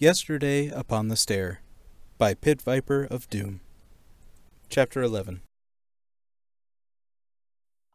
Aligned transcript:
Yesterday 0.00 0.68
Upon 0.68 1.08
the 1.08 1.14
Stair 1.14 1.60
by 2.16 2.32
Pit 2.32 2.62
Viper 2.62 3.06
of 3.10 3.28
Doom. 3.28 3.60
Chapter 4.70 5.02
11. 5.02 5.42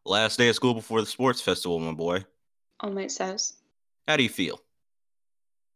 Last 0.05 0.37
day 0.37 0.49
of 0.49 0.53
school 0.53 0.75
before 0.75 1.01
the 1.01 1.07
sports 1.07 1.41
festival, 1.41 1.79
my 1.79 1.93
boy. 1.93 2.19
Oh, 2.19 2.89
All 2.89 2.91
Might 2.91 3.11
says. 3.11 3.53
How 4.07 4.17
do 4.17 4.21
you 4.21 4.29
feel? 4.29 4.61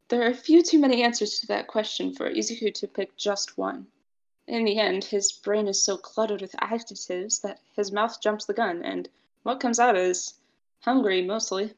There 0.09 0.21
are 0.21 0.29
a 0.29 0.35
few 0.35 0.61
too 0.61 0.77
many 0.77 1.01
answers 1.01 1.39
to 1.39 1.47
that 1.47 1.65
question 1.65 2.13
for 2.13 2.29
Izuku 2.29 2.75
to 2.75 2.87
pick 2.87 3.17
just 3.17 3.57
one. 3.57 3.87
In 4.47 4.65
the 4.65 4.77
end, 4.77 5.05
his 5.05 5.31
brain 5.31 5.67
is 5.67 5.83
so 5.83 5.97
cluttered 5.97 6.41
with 6.41 6.53
adjectives 6.59 7.39
that 7.39 7.59
his 7.75 7.91
mouth 7.91 8.21
jumps 8.21 8.45
the 8.45 8.53
gun, 8.53 8.83
and 8.83 9.09
what 9.41 9.59
comes 9.59 9.79
out 9.79 9.97
is 9.97 10.35
hungry 10.81 11.23
mostly. 11.23 11.73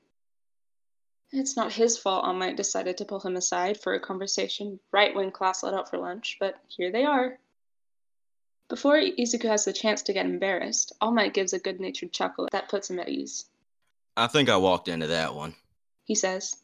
It's 1.33 1.55
not 1.55 1.71
his 1.71 1.97
fault 1.97 2.25
All 2.25 2.33
Might 2.33 2.57
decided 2.57 2.97
to 2.97 3.05
pull 3.05 3.21
him 3.21 3.37
aside 3.37 3.79
for 3.79 3.93
a 3.93 3.99
conversation 3.99 4.79
right 4.91 5.15
when 5.15 5.31
class 5.31 5.63
let 5.63 5.73
out 5.73 5.89
for 5.89 5.97
lunch, 5.97 6.37
but 6.39 6.55
here 6.67 6.91
they 6.91 7.05
are. 7.05 7.37
Before 8.67 8.95
Izuku 8.95 9.47
has 9.47 9.65
the 9.65 9.73
chance 9.73 10.01
to 10.03 10.13
get 10.13 10.25
embarrassed, 10.25 10.93
All 10.99 11.11
Might 11.11 11.33
gives 11.33 11.53
a 11.53 11.59
good 11.59 11.79
natured 11.79 12.11
chuckle 12.11 12.49
that 12.51 12.69
puts 12.69 12.89
him 12.89 12.99
at 12.99 13.09
ease. 13.09 13.45
I 14.17 14.27
think 14.27 14.49
I 14.49 14.57
walked 14.57 14.89
into 14.89 15.07
that 15.07 15.33
one. 15.33 15.55
He 16.03 16.15
says. 16.15 16.57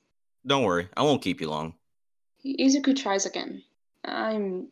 Don't 0.45 0.63
worry, 0.63 0.89
I 0.97 1.03
won't 1.03 1.21
keep 1.21 1.39
you 1.39 1.49
long. 1.49 1.73
Izuku 2.45 2.95
tries 2.95 3.25
again. 3.25 3.63
I'm 4.03 4.67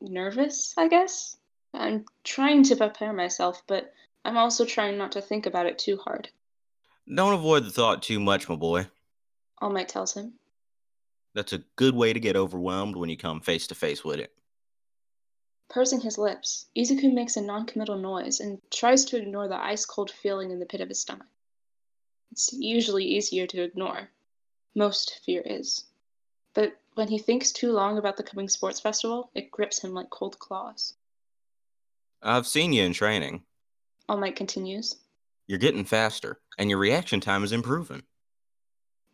nervous, 0.00 0.74
I 0.76 0.88
guess. 0.88 1.36
I'm 1.74 2.06
trying 2.22 2.62
to 2.64 2.76
prepare 2.76 3.12
myself, 3.12 3.62
but 3.66 3.92
I'm 4.24 4.38
also 4.38 4.64
trying 4.64 4.96
not 4.96 5.12
to 5.12 5.20
think 5.20 5.46
about 5.46 5.66
it 5.66 5.78
too 5.78 5.98
hard. 5.98 6.30
Don't 7.12 7.34
avoid 7.34 7.64
the 7.64 7.70
thought 7.70 8.02
too 8.02 8.20
much, 8.20 8.48
my 8.48 8.56
boy. 8.56 8.86
All 9.64 9.70
Might 9.70 9.88
tells 9.88 10.12
him. 10.12 10.34
That's 11.32 11.54
a 11.54 11.64
good 11.76 11.94
way 11.94 12.12
to 12.12 12.20
get 12.20 12.36
overwhelmed 12.36 12.96
when 12.96 13.08
you 13.08 13.16
come 13.16 13.40
face 13.40 13.66
to 13.68 13.74
face 13.74 14.04
with 14.04 14.20
it. 14.20 14.30
Pursing 15.70 16.02
his 16.02 16.18
lips, 16.18 16.66
Izuku 16.76 17.10
makes 17.10 17.38
a 17.38 17.40
noncommittal 17.40 17.96
noise 17.96 18.40
and 18.40 18.60
tries 18.70 19.06
to 19.06 19.16
ignore 19.16 19.48
the 19.48 19.56
ice 19.56 19.86
cold 19.86 20.10
feeling 20.10 20.50
in 20.50 20.58
the 20.58 20.66
pit 20.66 20.82
of 20.82 20.90
his 20.90 21.00
stomach. 21.00 21.26
It's 22.30 22.52
usually 22.52 23.06
easier 23.06 23.46
to 23.46 23.62
ignore. 23.62 24.10
Most 24.74 25.20
fear 25.24 25.40
is. 25.40 25.84
But 26.52 26.76
when 26.92 27.08
he 27.08 27.16
thinks 27.16 27.50
too 27.50 27.72
long 27.72 27.96
about 27.96 28.18
the 28.18 28.22
coming 28.22 28.50
sports 28.50 28.80
festival, 28.80 29.30
it 29.34 29.50
grips 29.50 29.78
him 29.78 29.94
like 29.94 30.10
cold 30.10 30.38
claws. 30.38 30.92
I've 32.22 32.46
seen 32.46 32.74
you 32.74 32.82
in 32.82 32.92
training. 32.92 33.44
All 34.10 34.18
Might 34.18 34.36
continues. 34.36 34.96
You're 35.46 35.58
getting 35.58 35.86
faster, 35.86 36.38
and 36.58 36.68
your 36.68 36.78
reaction 36.78 37.20
time 37.20 37.42
is 37.42 37.52
improving. 37.52 38.02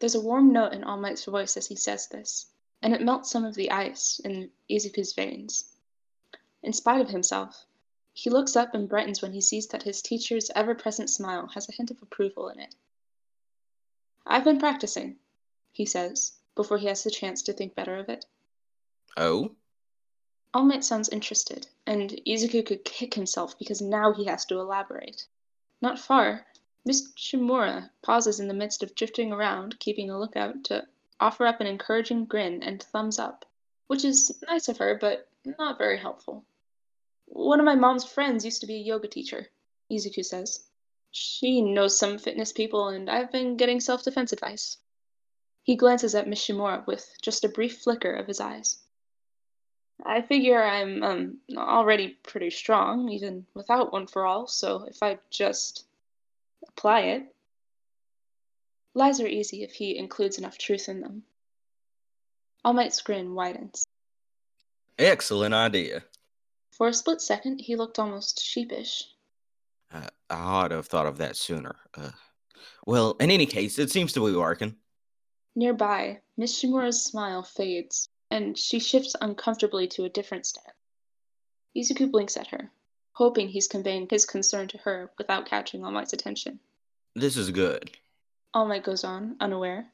There's 0.01 0.15
a 0.15 0.21
warm 0.21 0.51
note 0.51 0.73
in 0.73 0.83
All 0.83 0.97
Might's 0.97 1.27
voice 1.27 1.59
as 1.59 1.67
he 1.67 1.77
says 1.77 2.09
this, 2.09 2.47
and 2.81 2.95
it 2.95 3.03
melts 3.03 3.31
some 3.31 3.45
of 3.45 3.55
the 3.55 3.71
ice 3.71 4.19
in 4.25 4.51
Izuku's 4.69 5.13
veins. 5.13 5.77
In 6.63 6.73
spite 6.73 7.03
of 7.03 7.11
himself, 7.11 7.67
he 8.15 8.31
looks 8.31 8.57
up 8.57 8.75
and 8.75 8.89
brightens 8.89 9.21
when 9.21 9.35
he 9.35 9.43
sees 9.43 9.69
that 9.69 9.83
his 9.83 10.01
teacher's 10.01 10.51
ever 10.55 10.75
present 10.75 11.11
smile 11.11 11.49
has 11.49 11.69
a 11.69 11.73
hint 11.73 11.91
of 11.91 12.03
approval 12.03 12.49
in 12.49 12.59
it. 12.61 12.75
I've 14.27 14.45
been 14.45 14.59
practicing, 14.59 15.19
he 15.71 15.85
says, 15.85 16.33
before 16.55 16.79
he 16.79 16.87
has 16.87 17.05
the 17.05 17.11
chance 17.11 17.43
to 17.43 17.53
think 17.53 17.75
better 17.75 17.99
of 17.99 18.09
it. 18.09 18.25
Oh? 19.19 19.55
All 20.55 20.65
Might 20.65 20.83
sounds 20.83 21.11
interested, 21.11 21.67
and 21.87 22.11
Izuku 22.27 22.65
could 22.65 22.85
kick 22.85 23.13
himself 23.13 23.59
because 23.59 23.83
now 23.83 24.15
he 24.15 24.25
has 24.25 24.47
to 24.47 24.61
elaborate. 24.61 25.27
Not 25.83 25.99
far, 25.99 26.47
Miss 26.83 27.13
Shimura 27.13 27.91
pauses 28.01 28.41
in 28.41 28.49
the 28.49 28.55
midst 28.55 28.83
of 28.83 28.95
drifting 28.95 29.33
around, 29.33 29.79
keeping 29.79 30.09
a 30.09 30.19
lookout, 30.19 30.65
to 30.65 30.87
offer 31.21 31.47
up 31.47 31.61
an 31.61 31.67
encouraging 31.67 32.25
grin 32.25 32.63
and 32.63 32.83
thumbs 32.83 33.19
up, 33.19 33.45
which 33.87 34.03
is 34.03 34.43
nice 34.49 34.67
of 34.69 34.79
her, 34.79 34.95
but 34.95 35.29
not 35.45 35.77
very 35.77 35.99
helpful. 35.99 36.45
One 37.27 37.61
of 37.61 37.67
my 37.67 37.75
mom's 37.75 38.05
friends 38.05 38.47
used 38.47 38.63
to 38.63 38.67
be 38.67 38.77
a 38.77 38.85
yoga 38.85 39.09
teacher, 39.09 39.51
Izuku 39.91 40.25
says. 40.25 40.65
She 41.11 41.61
knows 41.61 41.99
some 41.99 42.19
fitness 42.19 42.53
people, 42.53 42.89
and 42.89 43.11
I've 43.11 43.31
been 43.31 43.59
getting 43.59 43.81
self 43.81 44.03
defense 44.03 44.33
advice. 44.33 44.79
He 45.63 45.77
glances 45.77 46.15
at 46.15 46.29
Miss 46.29 46.41
Shimura 46.41 46.87
with 46.87 47.07
just 47.21 47.45
a 47.45 47.49
brief 47.51 47.83
flicker 47.83 48.15
of 48.15 48.27
his 48.27 48.41
eyes. 48.41 48.79
I 50.03 50.23
figure 50.23 50.63
I'm 50.63 51.03
um, 51.03 51.41
already 51.55 52.17
pretty 52.23 52.49
strong, 52.49 53.11
even 53.11 53.45
without 53.53 53.93
one 53.93 54.07
for 54.07 54.25
all, 54.25 54.47
so 54.47 54.85
if 54.85 55.03
I 55.03 55.19
just 55.29 55.85
apply 56.77 57.01
it, 57.01 57.23
lies 58.95 59.21
are 59.21 59.27
easy 59.27 59.63
if 59.63 59.73
he 59.73 59.97
includes 59.97 60.39
enough 60.39 60.59
truth 60.59 60.89
in 60.89 61.01
them. 61.01 61.23
All 62.65 62.73
Might's 62.73 63.01
grin 63.01 63.35
widens. 63.35 63.87
Excellent 64.99 65.55
idea. 65.55 66.05
For 66.71 66.89
a 66.89 66.95
split 66.95 67.21
second, 67.21 67.61
he 67.61 67.77
looked 67.77 67.99
almost 67.99 68.43
sheepish. 68.43 69.05
Uh, 69.93 70.09
I 70.29 70.35
ought 70.35 70.69
to 70.69 70.77
have 70.77 70.87
thought 70.87 71.07
of 71.07 71.19
that 71.19 71.37
sooner. 71.37 71.77
Uh, 71.97 72.11
well, 72.87 73.17
in 73.21 73.31
any 73.31 73.47
case, 73.47 73.79
it 73.79 73.91
seems 73.91 74.13
to 74.13 74.27
be 74.27 74.37
working. 74.37 74.77
Nearby, 75.57 76.21
Miss 76.37 76.59
Shimura's 76.59 77.05
smile 77.05 77.43
fades, 77.43 78.09
and 78.31 78.57
she 78.57 78.79
shifts 78.79 79.17
uncomfortably 79.21 79.89
to 79.89 80.05
a 80.05 80.09
different 80.09 80.47
stance. 80.47 80.77
Izuku 81.77 82.11
blinks 82.11 82.37
at 82.37 82.49
her, 82.49 82.71
hoping 83.21 83.49
he's 83.49 83.69
conveying 83.69 84.09
his 84.09 84.25
concern 84.25 84.67
to 84.67 84.79
her 84.79 85.11
without 85.19 85.45
catching 85.45 85.85
All 85.85 85.91
Might's 85.91 86.15
attention. 86.15 86.59
This 87.15 87.37
is 87.37 87.51
good. 87.51 87.91
All 88.55 88.67
Might 88.67 88.83
goes 88.83 89.05
on, 89.05 89.37
unaware. 89.41 89.89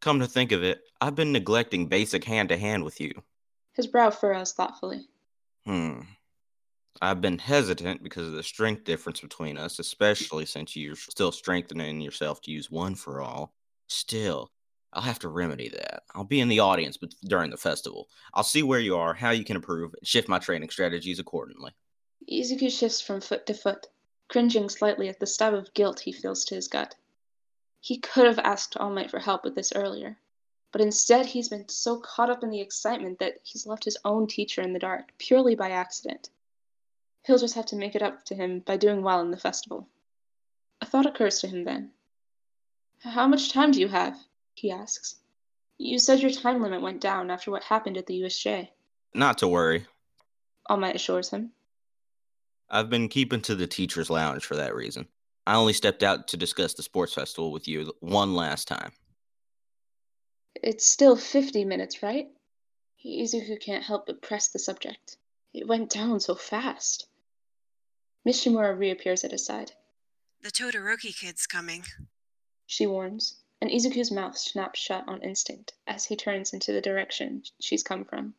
Come 0.00 0.18
to 0.18 0.26
think 0.26 0.50
of 0.50 0.64
it, 0.64 0.80
I've 1.00 1.14
been 1.14 1.30
neglecting 1.30 1.86
basic 1.86 2.24
hand 2.24 2.48
to 2.48 2.56
hand 2.56 2.82
with 2.82 3.00
you. 3.00 3.12
His 3.74 3.86
brow 3.86 4.10
furrows 4.10 4.52
thoughtfully. 4.52 5.06
Hmm. 5.64 6.00
I've 7.00 7.20
been 7.20 7.38
hesitant 7.38 8.02
because 8.02 8.26
of 8.26 8.32
the 8.32 8.42
strength 8.42 8.82
difference 8.82 9.20
between 9.20 9.56
us, 9.56 9.78
especially 9.78 10.44
since 10.44 10.74
you're 10.74 10.96
still 10.96 11.30
strengthening 11.30 12.00
yourself 12.00 12.42
to 12.42 12.50
use 12.50 12.68
one 12.68 12.96
for 12.96 13.20
all. 13.20 13.54
Still, 13.86 14.50
I'll 14.92 15.02
have 15.02 15.20
to 15.20 15.28
remedy 15.28 15.68
that. 15.68 16.02
I'll 16.16 16.24
be 16.24 16.40
in 16.40 16.48
the 16.48 16.58
audience 16.58 16.96
but 16.96 17.14
during 17.24 17.52
the 17.52 17.56
festival. 17.56 18.08
I'll 18.34 18.42
see 18.42 18.64
where 18.64 18.80
you 18.80 18.96
are, 18.96 19.14
how 19.14 19.30
you 19.30 19.44
can 19.44 19.54
improve, 19.54 19.94
and 19.94 20.04
shift 20.04 20.28
my 20.28 20.40
training 20.40 20.70
strategies 20.70 21.20
accordingly. 21.20 21.70
Izuku 22.30 22.70
shifts 22.70 23.00
from 23.00 23.20
foot 23.20 23.46
to 23.46 23.54
foot, 23.54 23.88
cringing 24.28 24.68
slightly 24.68 25.08
at 25.08 25.20
the 25.20 25.26
stab 25.26 25.54
of 25.54 25.74
guilt 25.74 26.00
he 26.00 26.12
feels 26.12 26.44
to 26.44 26.54
his 26.54 26.68
gut. 26.68 26.94
He 27.80 27.98
could 27.98 28.26
have 28.26 28.38
asked 28.38 28.76
All 28.76 28.90
Might 28.90 29.10
for 29.10 29.18
help 29.18 29.44
with 29.44 29.54
this 29.54 29.72
earlier, 29.74 30.18
but 30.72 30.80
instead 30.80 31.26
he's 31.26 31.48
been 31.48 31.68
so 31.68 32.00
caught 32.00 32.30
up 32.30 32.42
in 32.42 32.50
the 32.50 32.60
excitement 32.60 33.18
that 33.18 33.38
he's 33.42 33.66
left 33.66 33.84
his 33.84 33.98
own 34.04 34.26
teacher 34.26 34.62
in 34.62 34.72
the 34.72 34.78
dark, 34.78 35.12
purely 35.18 35.54
by 35.54 35.70
accident. 35.70 36.30
He'll 37.24 37.38
just 37.38 37.54
have 37.54 37.66
to 37.66 37.76
make 37.76 37.94
it 37.94 38.02
up 38.02 38.24
to 38.24 38.34
him 38.34 38.60
by 38.60 38.76
doing 38.76 39.02
well 39.02 39.20
in 39.20 39.30
the 39.30 39.36
festival. 39.36 39.88
A 40.80 40.86
thought 40.86 41.06
occurs 41.06 41.40
to 41.40 41.48
him 41.48 41.64
then. 41.64 41.92
How 43.00 43.26
much 43.26 43.52
time 43.52 43.70
do 43.70 43.80
you 43.80 43.88
have? 43.88 44.18
he 44.54 44.70
asks. 44.70 45.16
You 45.78 45.98
said 45.98 46.20
your 46.20 46.30
time 46.30 46.62
limit 46.62 46.82
went 46.82 47.00
down 47.00 47.30
after 47.30 47.50
what 47.50 47.64
happened 47.64 47.96
at 47.96 48.06
the 48.06 48.20
USJ. 48.22 48.68
Not 49.14 49.38
to 49.38 49.48
worry. 49.48 49.86
All 50.66 50.76
Might 50.76 50.96
assures 50.96 51.30
him. 51.30 51.52
I've 52.70 52.90
been 52.90 53.08
keeping 53.08 53.40
to 53.42 53.54
the 53.54 53.66
teacher's 53.66 54.10
lounge 54.10 54.44
for 54.44 54.56
that 54.56 54.74
reason. 54.74 55.06
I 55.46 55.56
only 55.56 55.74
stepped 55.74 56.02
out 56.02 56.28
to 56.28 56.36
discuss 56.36 56.74
the 56.74 56.82
sports 56.82 57.12
festival 57.12 57.52
with 57.52 57.68
you 57.68 57.92
one 58.00 58.34
last 58.34 58.66
time. 58.66 58.92
It's 60.54 60.86
still 60.86 61.16
50 61.16 61.64
minutes, 61.64 62.02
right? 62.02 62.28
Izuku 63.04 63.60
can't 63.60 63.84
help 63.84 64.06
but 64.06 64.22
press 64.22 64.48
the 64.48 64.58
subject. 64.58 65.18
It 65.52 65.68
went 65.68 65.90
down 65.90 66.20
so 66.20 66.34
fast. 66.34 67.06
Miss 68.24 68.42
Shimura 68.42 68.78
reappears 68.78 69.24
at 69.24 69.32
his 69.32 69.44
side. 69.44 69.72
The 70.40 70.50
Todoroki 70.50 71.14
kid's 71.14 71.46
coming. 71.46 71.84
She 72.66 72.86
warns, 72.86 73.42
and 73.60 73.70
Izuku's 73.70 74.10
mouth 74.10 74.38
snaps 74.38 74.80
shut 74.80 75.04
on 75.06 75.22
instinct 75.22 75.74
as 75.86 76.06
he 76.06 76.16
turns 76.16 76.54
into 76.54 76.72
the 76.72 76.80
direction 76.80 77.42
she's 77.60 77.82
come 77.82 78.06
from. 78.06 78.34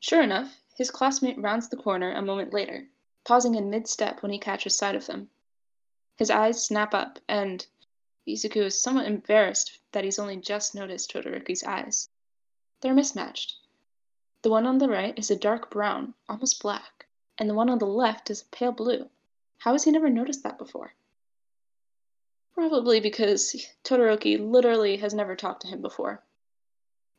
Sure 0.00 0.22
enough, 0.22 0.56
his 0.76 0.90
classmate 0.90 1.38
rounds 1.38 1.68
the 1.68 1.76
corner 1.76 2.12
a 2.12 2.22
moment 2.22 2.54
later, 2.54 2.88
pausing 3.24 3.54
in 3.54 3.70
mid 3.70 3.86
step 3.86 4.22
when 4.22 4.32
he 4.32 4.38
catches 4.38 4.76
sight 4.76 4.94
of 4.94 5.06
them. 5.06 5.30
His 6.16 6.30
eyes 6.30 6.64
snap 6.64 6.94
up, 6.94 7.18
and 7.28 7.66
Izuku 8.26 8.62
is 8.64 8.80
somewhat 8.80 9.06
embarrassed 9.06 9.78
that 9.92 10.04
he's 10.04 10.18
only 10.18 10.36
just 10.36 10.74
noticed 10.74 11.10
Todoroki's 11.10 11.64
eyes. 11.64 12.08
They're 12.80 12.94
mismatched. 12.94 13.56
The 14.42 14.50
one 14.50 14.66
on 14.66 14.78
the 14.78 14.88
right 14.88 15.16
is 15.18 15.30
a 15.30 15.36
dark 15.36 15.70
brown, 15.70 16.14
almost 16.28 16.60
black, 16.60 17.06
and 17.38 17.48
the 17.48 17.54
one 17.54 17.70
on 17.70 17.78
the 17.78 17.86
left 17.86 18.30
is 18.30 18.42
a 18.42 18.46
pale 18.46 18.72
blue. 18.72 19.08
How 19.58 19.72
has 19.72 19.84
he 19.84 19.92
never 19.92 20.10
noticed 20.10 20.42
that 20.42 20.58
before? 20.58 20.94
Probably 22.54 23.00
because 23.00 23.66
Todoroki 23.84 24.36
literally 24.38 24.96
has 24.96 25.14
never 25.14 25.36
talked 25.36 25.62
to 25.62 25.68
him 25.68 25.80
before. 25.80 26.22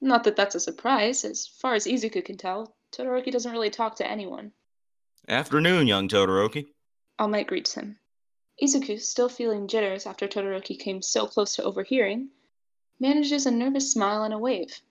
Not 0.02 0.26
that 0.26 0.36
that's 0.36 0.56
a 0.56 0.60
surprise. 0.60 1.24
As 1.24 1.48
far 1.48 1.74
as 1.74 1.88
Izuku 1.88 2.24
can 2.24 2.38
tell, 2.38 2.76
Todoroki 2.92 3.32
doesn't 3.32 3.52
really 3.52 3.70
talk 3.70 3.96
to 3.96 4.10
anyone. 4.10 4.52
Afternoon, 5.30 5.88
young 5.88 6.10
Todoroki. 6.10 6.68
All 7.18 7.30
Might 7.30 7.48
greets 7.48 7.76
him. 7.76 7.98
Izuku, 8.62 9.00
still 9.00 9.30
feeling 9.30 9.70
jitters 9.70 10.06
after 10.06 10.28
Todoroki 10.28 10.78
came 10.78 11.02
so 11.02 11.28
close 11.28 11.56
to 11.56 11.64
overhearing, 11.64 12.30
manages 13.00 13.46
a 13.46 13.52
nervous 13.52 13.90
smile 13.90 14.24
and 14.24 14.34
a 14.34 14.38
wave. 14.38 14.82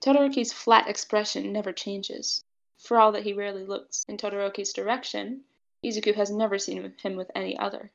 Todoroki's 0.00 0.54
flat 0.54 0.88
expression 0.88 1.52
never 1.52 1.70
changes. 1.70 2.42
For 2.78 2.98
all 2.98 3.12
that 3.12 3.24
he 3.24 3.34
rarely 3.34 3.66
looks 3.66 4.06
in 4.08 4.16
Todoroki's 4.16 4.72
direction, 4.72 5.44
Izuku 5.84 6.14
has 6.14 6.30
never 6.30 6.58
seen 6.58 6.94
him 7.02 7.16
with 7.16 7.30
any 7.34 7.58
other. 7.58 7.92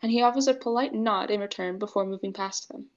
And 0.00 0.10
he 0.10 0.22
offers 0.22 0.48
a 0.48 0.54
polite 0.54 0.94
nod 0.94 1.30
in 1.30 1.40
return 1.40 1.78
before 1.78 2.06
moving 2.06 2.32
past 2.32 2.68
them. 2.68 2.88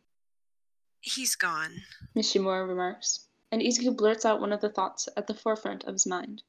He's 1.02 1.36
gone. 1.36 1.84
Miss 2.16 2.32
Shimura 2.32 2.66
remarks, 2.66 3.28
and 3.52 3.62
Izuku 3.62 3.94
blurts 3.98 4.24
out 4.24 4.40
one 4.40 4.54
of 4.54 4.62
the 4.62 4.70
thoughts 4.70 5.10
at 5.18 5.28
the 5.28 5.34
forefront 5.34 5.84
of 5.84 5.94
his 5.94 6.06
mind. 6.06 6.44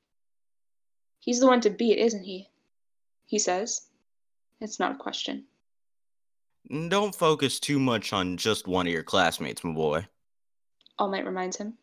He's 1.25 1.41
the 1.41 1.47
one 1.47 1.62
to 1.62 1.71
beat, 1.71 1.99
isn't 1.99 2.25
he? 2.25 2.50
He 3.25 3.38
says. 3.38 3.87
It's 4.61 4.79
not 4.79 4.93
a 4.93 4.99
question. 4.99 5.44
Don't 6.88 7.15
focus 7.15 7.59
too 7.59 7.79
much 7.79 8.12
on 8.12 8.37
just 8.37 8.69
one 8.69 8.87
of 8.87 8.93
your 8.93 9.03
classmates, 9.03 9.65
my 9.65 9.73
boy. 9.73 10.06
All 10.99 11.09
Might 11.09 11.25
reminds 11.25 11.56
him. 11.56 11.79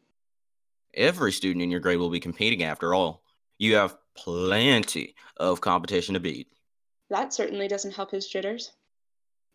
Every 0.93 1.31
student 1.31 1.63
in 1.63 1.71
your 1.71 1.79
grade 1.79 1.97
will 1.97 2.11
be 2.11 2.19
competing 2.19 2.61
after 2.61 2.93
all. 2.93 3.23
You 3.57 3.75
have 3.75 3.97
plenty 4.15 5.15
of 5.37 5.59
competition 5.59 6.13
to 6.13 6.19
beat. 6.19 6.47
That 7.09 7.33
certainly 7.33 7.67
doesn't 7.67 7.95
help 7.95 8.11
his 8.11 8.27
jitters. 8.27 8.71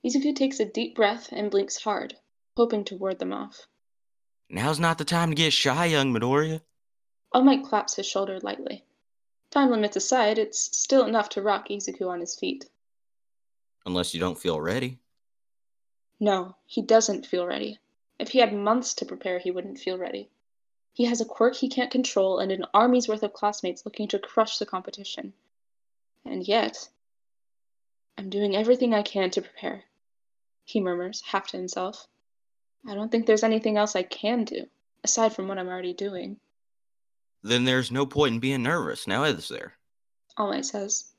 Izuku 0.05 0.35
takes 0.35 0.59
a 0.59 0.65
deep 0.65 0.97
breath 0.97 1.29
and 1.31 1.51
blinks 1.51 1.77
hard, 1.77 2.15
hoping 2.57 2.85
to 2.87 2.97
ward 2.97 3.21
them 3.21 3.33
off. 3.33 3.67
Now's 4.51 4.81
not 4.81 4.99
the 4.99 5.05
time 5.05 5.29
to 5.31 5.37
get 5.37 5.53
shy, 5.53 5.87
young 5.87 6.13
Midoriya. 6.13 6.61
All 7.31 7.43
Might 7.43 7.65
claps 7.65 7.95
his 7.95 8.07
shoulder 8.07 8.41
lightly. 8.43 8.85
Time 9.51 9.71
limits 9.71 9.97
aside, 9.97 10.39
it's 10.39 10.77
still 10.77 11.05
enough 11.07 11.29
to 11.31 11.43
rock 11.43 11.69
Izuku 11.69 12.09
on 12.09 12.21
his 12.21 12.39
feet. 12.39 12.67
Unless 13.85 14.13
you 14.13 14.21
don't 14.21 14.39
feel 14.39 14.61
ready. 14.61 14.99
No, 16.19 16.57
he 16.67 16.83
doesn't 16.83 17.27
feel 17.27 17.47
ready. 17.47 17.79
If 18.19 18.31
he 18.31 18.39
had 18.39 18.53
months 18.53 18.95
to 18.95 19.05
prepare, 19.07 19.39
he 19.39 19.51
wouldn't 19.51 19.79
feel 19.79 19.99
ready. 19.99 20.31
He 20.93 21.05
has 21.05 21.21
a 21.21 21.27
quirk 21.27 21.57
he 21.57 21.69
can't 21.69 21.91
control 21.91 22.39
and 22.39 22.51
an 22.51 22.65
army's 22.73 23.07
worth 23.07 23.23
of 23.23 23.35
classmates 23.35 23.85
looking 23.85 24.09
to 24.09 24.19
crush 24.19 24.59
the 24.59 24.67
competition. 24.67 25.35
And 26.25 26.49
yet, 26.49 26.89
I'm 28.17 28.31
doing 28.31 28.57
everything 28.57 28.95
I 28.95 29.03
can 29.03 29.31
to 29.33 29.43
prepare, 29.43 29.85
he 30.65 30.81
murmurs, 30.81 31.21
half 31.21 31.49
to 31.49 31.59
himself. 31.59 32.09
I 32.89 32.95
don't 32.95 33.11
think 33.11 33.27
there's 33.27 33.45
anything 33.45 33.77
else 33.77 33.95
I 33.95 34.03
can 34.03 34.45
do, 34.45 34.67
aside 35.05 35.35
from 35.35 35.49
what 35.49 35.59
I'm 35.59 35.69
already 35.69 35.93
doing, 35.93 36.41
Then 37.47 37.65
there's 37.65 37.93
no 37.93 38.07
point 38.07 38.35
in 38.35 38.41
being 38.41 38.65
nervous, 38.65 39.07
now 39.07 39.23
is 39.23 39.49
there? 39.49 39.75
All 40.37 40.51
Might 40.51 40.67
says. 40.67 41.13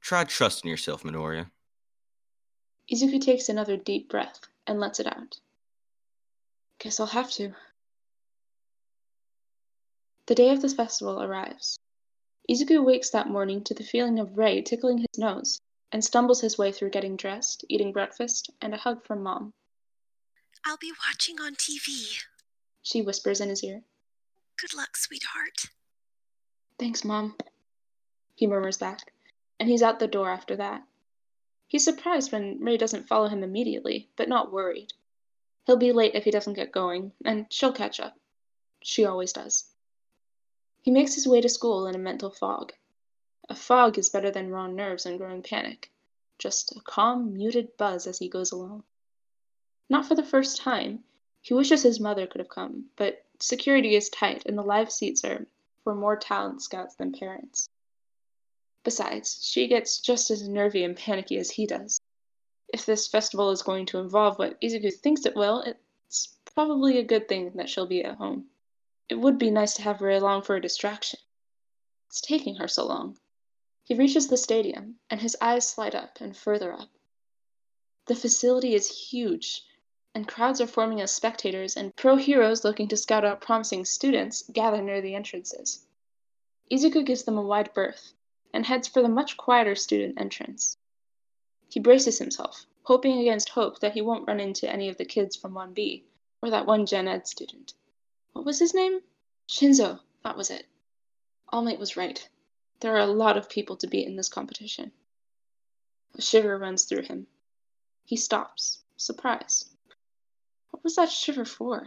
Try 0.00 0.22
trusting 0.22 0.70
yourself, 0.70 1.02
Midoriya. 1.02 1.50
Izuku 2.92 3.20
takes 3.20 3.48
another 3.48 3.76
deep 3.76 4.08
breath 4.08 4.38
and 4.68 4.78
lets 4.78 5.00
it 5.00 5.08
out. 5.08 5.40
Guess 6.78 7.00
I'll 7.00 7.06
have 7.06 7.28
to. 7.32 7.54
The 10.26 10.36
day 10.36 10.50
of 10.50 10.62
the 10.62 10.68
festival 10.68 11.20
arrives. 11.20 11.76
Izuku 12.48 12.84
wakes 12.84 13.10
that 13.10 13.28
morning 13.28 13.64
to 13.64 13.74
the 13.74 13.82
feeling 13.82 14.20
of 14.20 14.38
Rei 14.38 14.62
tickling 14.62 14.98
his 14.98 15.18
nose 15.18 15.60
and 15.90 16.04
stumbles 16.04 16.40
his 16.40 16.56
way 16.56 16.70
through 16.70 16.90
getting 16.90 17.16
dressed, 17.16 17.64
eating 17.68 17.90
breakfast, 17.90 18.48
and 18.60 18.74
a 18.74 18.78
hug 18.78 19.04
from 19.04 19.24
Mom. 19.24 19.52
I'll 20.64 20.76
be 20.76 20.92
watching 21.10 21.40
on 21.40 21.56
TV. 21.56 22.22
She 22.82 23.02
whispers 23.02 23.40
in 23.40 23.48
his 23.48 23.64
ear. 23.64 23.82
Good 24.60 24.74
luck, 24.74 24.96
sweetheart. 24.96 25.66
Thanks, 26.78 27.04
Mom. 27.04 27.36
He 28.34 28.46
murmurs 28.46 28.78
back, 28.78 29.12
and 29.58 29.68
he's 29.68 29.82
out 29.82 29.98
the 29.98 30.06
door 30.06 30.30
after 30.30 30.56
that. 30.56 30.82
He's 31.66 31.84
surprised 31.84 32.30
when 32.30 32.60
Rei 32.60 32.76
doesn't 32.76 33.08
follow 33.08 33.28
him 33.28 33.42
immediately, 33.42 34.08
but 34.16 34.28
not 34.28 34.52
worried. 34.52 34.92
He'll 35.66 35.76
be 35.76 35.92
late 35.92 36.14
if 36.14 36.24
he 36.24 36.30
doesn't 36.30 36.54
get 36.54 36.72
going, 36.72 37.12
and 37.24 37.46
she'll 37.50 37.72
catch 37.72 37.98
up. 37.98 38.16
She 38.82 39.04
always 39.04 39.32
does. 39.32 39.64
He 40.82 40.90
makes 40.90 41.14
his 41.14 41.26
way 41.26 41.40
to 41.40 41.48
school 41.48 41.86
in 41.86 41.94
a 41.94 41.98
mental 41.98 42.30
fog. 42.30 42.72
A 43.48 43.54
fog 43.54 43.98
is 43.98 44.10
better 44.10 44.30
than 44.30 44.50
raw 44.50 44.66
nerves 44.66 45.06
and 45.06 45.18
growing 45.18 45.42
panic. 45.42 45.90
Just 46.38 46.76
a 46.76 46.80
calm, 46.80 47.34
muted 47.34 47.76
buzz 47.76 48.06
as 48.06 48.18
he 48.18 48.28
goes 48.28 48.52
along. 48.52 48.84
Not 49.88 50.06
for 50.06 50.14
the 50.14 50.22
first 50.22 50.58
time. 50.58 51.04
He 51.40 51.54
wishes 51.54 51.82
his 51.82 52.00
mother 52.00 52.26
could 52.26 52.40
have 52.40 52.48
come, 52.48 52.90
but 52.96 53.23
security 53.40 53.94
is 53.94 54.08
tight 54.08 54.44
and 54.46 54.56
the 54.56 54.62
live 54.62 54.90
seats 54.90 55.24
are 55.24 55.46
for 55.82 55.94
more 55.94 56.16
talent 56.16 56.62
scouts 56.62 56.94
than 56.96 57.12
parents. 57.12 57.68
Besides, 58.84 59.42
she 59.42 59.66
gets 59.68 60.00
just 60.00 60.30
as 60.30 60.48
nervy 60.48 60.84
and 60.84 60.96
panicky 60.96 61.38
as 61.38 61.50
he 61.50 61.66
does. 61.66 62.00
If 62.72 62.86
this 62.86 63.08
festival 63.08 63.50
is 63.50 63.62
going 63.62 63.86
to 63.86 63.98
involve 63.98 64.38
what 64.38 64.60
Izuku 64.60 64.92
thinks 64.92 65.26
it 65.26 65.36
will, 65.36 65.62
it's 65.62 66.36
probably 66.54 66.98
a 66.98 67.04
good 67.04 67.28
thing 67.28 67.52
that 67.54 67.68
she'll 67.68 67.86
be 67.86 68.04
at 68.04 68.16
home. 68.16 68.46
It 69.08 69.16
would 69.16 69.38
be 69.38 69.50
nice 69.50 69.74
to 69.74 69.82
have 69.82 70.00
her 70.00 70.10
along 70.10 70.42
for 70.42 70.56
a 70.56 70.60
distraction. 70.60 71.20
It's 72.08 72.20
taking 72.20 72.56
her 72.56 72.68
so 72.68 72.86
long. 72.86 73.18
He 73.84 73.94
reaches 73.94 74.28
the 74.28 74.36
stadium, 74.36 74.96
and 75.10 75.20
his 75.20 75.36
eyes 75.40 75.68
slide 75.68 75.94
up 75.94 76.20
and 76.20 76.36
further 76.36 76.72
up. 76.72 76.88
The 78.06 78.14
facility 78.14 78.74
is 78.74 79.10
huge, 79.10 79.62
and 80.14 80.28
crowds 80.28 80.60
are 80.60 80.66
forming 80.66 81.00
as 81.00 81.12
spectators 81.12 81.76
and 81.76 81.94
pro 81.96 82.14
heroes 82.16 82.64
looking 82.64 82.86
to 82.88 82.96
scout 82.96 83.24
out 83.24 83.40
promising 83.40 83.84
students 83.84 84.44
gather 84.52 84.80
near 84.80 85.00
the 85.00 85.14
entrances. 85.14 85.84
Izuku 86.70 87.04
gives 87.04 87.24
them 87.24 87.36
a 87.36 87.42
wide 87.42 87.74
berth 87.74 88.14
and 88.52 88.64
heads 88.64 88.86
for 88.86 89.02
the 89.02 89.08
much 89.08 89.36
quieter 89.36 89.74
student 89.74 90.20
entrance. 90.20 90.78
He 91.68 91.80
braces 91.80 92.18
himself, 92.18 92.64
hoping 92.84 93.18
against 93.18 93.48
hope 93.48 93.80
that 93.80 93.94
he 93.94 94.00
won't 94.00 94.28
run 94.28 94.38
into 94.38 94.70
any 94.70 94.88
of 94.88 94.96
the 94.96 95.04
kids 95.04 95.34
from 95.34 95.54
1B 95.54 96.04
or 96.40 96.50
that 96.50 96.66
one 96.66 96.86
Gen 96.86 97.08
Ed 97.08 97.26
student. 97.26 97.74
What 98.32 98.44
was 98.44 98.60
his 98.60 98.74
name? 98.74 99.00
Shinzo, 99.48 100.00
that 100.22 100.36
was 100.36 100.50
it. 100.50 100.66
All 101.48 101.64
was 101.78 101.96
right. 101.96 102.28
There 102.80 102.94
are 102.94 103.00
a 103.00 103.06
lot 103.06 103.36
of 103.36 103.48
people 103.48 103.76
to 103.78 103.86
beat 103.86 104.06
in 104.06 104.16
this 104.16 104.28
competition. 104.28 104.92
A 106.16 106.22
shiver 106.22 106.56
runs 106.56 106.84
through 106.84 107.02
him. 107.02 107.26
He 108.04 108.16
stops, 108.16 108.82
surprised. 108.96 109.73
What 110.74 110.82
was 110.82 110.96
that 110.96 111.08
shiver 111.08 111.44
for? 111.44 111.86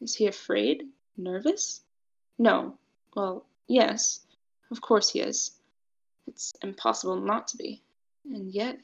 Is 0.00 0.16
he 0.16 0.26
afraid? 0.26 0.88
Nervous? 1.16 1.82
No. 2.36 2.76
Well, 3.14 3.46
yes. 3.68 4.26
Of 4.72 4.80
course 4.80 5.10
he 5.10 5.20
is. 5.20 5.52
It's 6.26 6.52
impossible 6.60 7.14
not 7.14 7.46
to 7.46 7.56
be. 7.56 7.80
And 8.24 8.50
yet, 8.50 8.80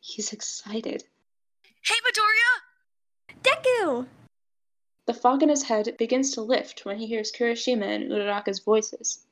he's 0.00 0.32
excited. 0.32 1.04
Hey, 1.80 1.94
Midoriya! 2.04 3.44
Deku! 3.44 4.08
The 5.04 5.14
fog 5.14 5.44
in 5.44 5.48
his 5.48 5.62
head 5.62 5.96
begins 5.96 6.32
to 6.32 6.42
lift 6.42 6.84
when 6.84 6.98
he 6.98 7.06
hears 7.06 7.30
Kirishima 7.30 7.86
and 7.86 8.10
Uraraka's 8.10 8.58
voices. 8.58 9.24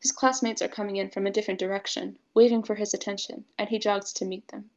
His 0.00 0.10
classmates 0.10 0.62
are 0.62 0.68
coming 0.68 0.96
in 0.96 1.10
from 1.10 1.28
a 1.28 1.30
different 1.30 1.60
direction, 1.60 2.18
waving 2.34 2.64
for 2.64 2.74
his 2.74 2.92
attention, 2.92 3.44
and 3.56 3.68
he 3.68 3.78
jogs 3.78 4.12
to 4.14 4.24
meet 4.24 4.48
them. 4.48 4.70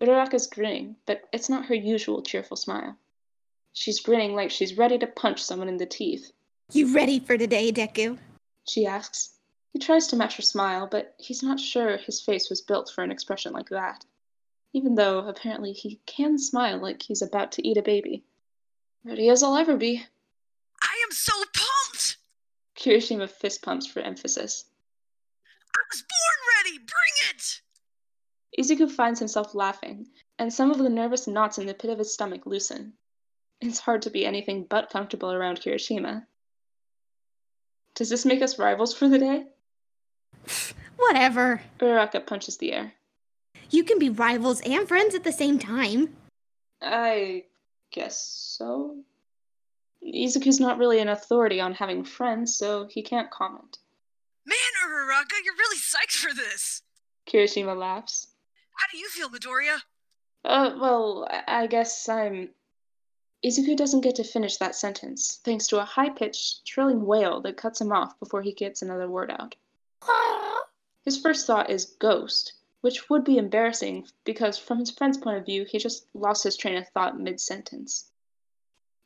Uraraka's 0.00 0.46
grinning, 0.46 0.96
but 1.06 1.22
it's 1.32 1.48
not 1.48 1.66
her 1.66 1.74
usual 1.74 2.22
cheerful 2.22 2.56
smile. 2.56 2.96
She's 3.72 4.00
grinning 4.00 4.34
like 4.34 4.50
she's 4.50 4.76
ready 4.76 4.98
to 4.98 5.06
punch 5.06 5.42
someone 5.42 5.68
in 5.68 5.76
the 5.76 5.86
teeth. 5.86 6.32
You 6.72 6.94
ready 6.94 7.20
for 7.20 7.38
today, 7.38 7.72
Deku? 7.72 8.18
She 8.66 8.86
asks. 8.86 9.34
He 9.72 9.78
tries 9.78 10.06
to 10.08 10.16
match 10.16 10.36
her 10.36 10.42
smile, 10.42 10.88
but 10.90 11.14
he's 11.18 11.42
not 11.42 11.60
sure 11.60 11.96
his 11.96 12.20
face 12.20 12.48
was 12.48 12.62
built 12.62 12.90
for 12.94 13.04
an 13.04 13.10
expression 13.10 13.52
like 13.52 13.68
that. 13.68 14.04
Even 14.72 14.94
though, 14.94 15.20
apparently, 15.20 15.72
he 15.72 16.00
can 16.06 16.38
smile 16.38 16.78
like 16.78 17.02
he's 17.02 17.22
about 17.22 17.52
to 17.52 17.66
eat 17.66 17.76
a 17.76 17.82
baby. 17.82 18.24
Ready 19.04 19.28
as 19.28 19.42
I'll 19.42 19.56
ever 19.56 19.76
be. 19.76 20.04
I 20.82 21.04
am 21.04 21.12
so 21.12 21.32
pumped! 21.54 22.16
Kirishima 22.76 23.28
fist 23.28 23.62
pumps 23.62 23.86
for 23.86 24.00
emphasis. 24.00 24.64
I 25.74 25.80
was 25.92 26.02
born 26.02 26.64
ready! 26.64 26.78
Bring 26.78 27.30
it! 27.30 27.60
Izuku 28.58 28.90
finds 28.90 29.18
himself 29.18 29.54
laughing, 29.54 30.06
and 30.38 30.52
some 30.52 30.70
of 30.70 30.78
the 30.78 30.88
nervous 30.88 31.26
knots 31.26 31.58
in 31.58 31.66
the 31.66 31.74
pit 31.74 31.90
of 31.90 31.98
his 31.98 32.12
stomach 32.12 32.46
loosen. 32.46 32.94
It's 33.60 33.78
hard 33.78 34.02
to 34.02 34.10
be 34.10 34.24
anything 34.24 34.64
but 34.64 34.90
comfortable 34.90 35.32
around 35.32 35.60
Kirishima. 35.60 36.26
Does 37.94 38.08
this 38.08 38.24
make 38.24 38.42
us 38.42 38.58
rivals 38.58 38.94
for 38.94 39.08
the 39.08 39.18
day? 39.18 39.46
Whatever. 40.96 41.62
Uraraka 41.78 42.26
punches 42.26 42.56
the 42.58 42.72
air. 42.72 42.92
You 43.70 43.84
can 43.84 43.98
be 43.98 44.10
rivals 44.10 44.60
and 44.60 44.86
friends 44.86 45.14
at 45.14 45.24
the 45.24 45.32
same 45.32 45.58
time. 45.58 46.16
I 46.80 47.44
guess 47.90 48.18
so. 48.56 49.02
Izuku's 50.04 50.60
not 50.60 50.78
really 50.78 51.00
an 51.00 51.08
authority 51.08 51.60
on 51.60 51.74
having 51.74 52.04
friends, 52.04 52.56
so 52.56 52.86
he 52.88 53.02
can't 53.02 53.30
comment. 53.30 53.78
Man, 54.44 54.56
Uraraka, 54.84 55.34
you're 55.44 55.54
really 55.56 55.78
psyched 55.78 56.16
for 56.16 56.32
this! 56.34 56.82
Kirishima 57.26 57.76
laughs. 57.76 58.28
How 58.76 58.86
do 58.92 58.98
you 58.98 59.08
feel, 59.08 59.30
Midoriya? 59.30 59.80
Uh, 60.44 60.76
well, 60.78 61.26
I 61.48 61.66
guess 61.66 62.08
I'm. 62.08 62.50
Izuku 63.44 63.76
doesn't 63.76 64.02
get 64.02 64.16
to 64.16 64.24
finish 64.24 64.56
that 64.58 64.74
sentence, 64.74 65.40
thanks 65.44 65.66
to 65.68 65.80
a 65.80 65.84
high 65.84 66.10
pitched, 66.10 66.64
trilling 66.64 67.04
wail 67.04 67.40
that 67.42 67.56
cuts 67.56 67.80
him 67.80 67.92
off 67.92 68.18
before 68.18 68.42
he 68.42 68.52
gets 68.52 68.82
another 68.82 69.08
word 69.08 69.30
out. 69.30 69.54
His 71.04 71.20
first 71.20 71.46
thought 71.46 71.70
is 71.70 71.96
ghost, 71.98 72.54
which 72.80 73.08
would 73.08 73.24
be 73.24 73.38
embarrassing 73.38 74.06
because, 74.24 74.58
from 74.58 74.78
his 74.78 74.90
friend's 74.90 75.18
point 75.18 75.38
of 75.38 75.46
view, 75.46 75.64
he 75.64 75.78
just 75.78 76.06
lost 76.14 76.44
his 76.44 76.56
train 76.56 76.76
of 76.76 76.88
thought 76.88 77.18
mid 77.18 77.40
sentence. 77.40 78.10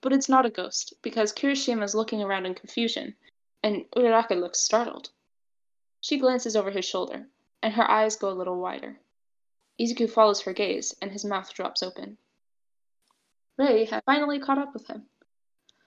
But 0.00 0.12
it's 0.12 0.28
not 0.28 0.46
a 0.46 0.50
ghost, 0.50 0.94
because 1.02 1.32
Kirishima 1.32 1.84
is 1.84 1.94
looking 1.94 2.22
around 2.22 2.46
in 2.46 2.54
confusion, 2.54 3.14
and 3.62 3.84
Uraraka 3.96 4.38
looks 4.38 4.60
startled. 4.60 5.10
She 6.00 6.18
glances 6.18 6.56
over 6.56 6.70
his 6.70 6.84
shoulder, 6.84 7.26
and 7.62 7.74
her 7.74 7.90
eyes 7.90 8.16
go 8.16 8.30
a 8.30 8.32
little 8.32 8.58
wider. 8.58 8.98
Izuku 9.80 10.10
follows 10.10 10.42
her 10.42 10.52
gaze, 10.52 10.94
and 11.00 11.10
his 11.10 11.24
mouth 11.24 11.54
drops 11.54 11.82
open. 11.82 12.18
Rei 13.56 13.86
has 13.86 14.02
finally 14.04 14.38
caught 14.38 14.58
up 14.58 14.74
with 14.74 14.86
him. 14.86 15.06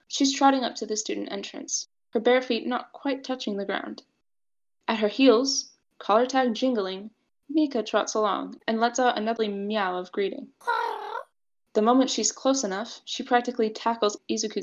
She's 0.07 0.33
trotting 0.33 0.63
up 0.63 0.75
to 0.75 0.87
the 0.87 0.97
student 0.97 1.31
entrance, 1.31 1.87
her 2.09 2.19
bare 2.19 2.41
feet 2.41 2.65
not 2.65 2.91
quite 2.91 3.23
touching 3.23 3.55
the 3.55 3.65
ground. 3.65 4.01
At 4.87 4.97
her 4.97 5.07
heels, 5.07 5.71
collar 5.99 6.25
tag 6.25 6.55
jingling, 6.55 7.11
Mika 7.49 7.83
trots 7.83 8.15
along 8.15 8.59
and 8.67 8.79
lets 8.79 8.99
out 8.99 9.17
another 9.17 9.47
meow 9.47 9.97
of 9.97 10.11
greeting. 10.11 10.47
The 11.73 11.81
moment 11.81 12.09
she's 12.09 12.31
close 12.31 12.63
enough, 12.63 13.01
she 13.05 13.21
practically 13.21 13.69
tackles 13.69 14.17
Izuku. 14.29 14.61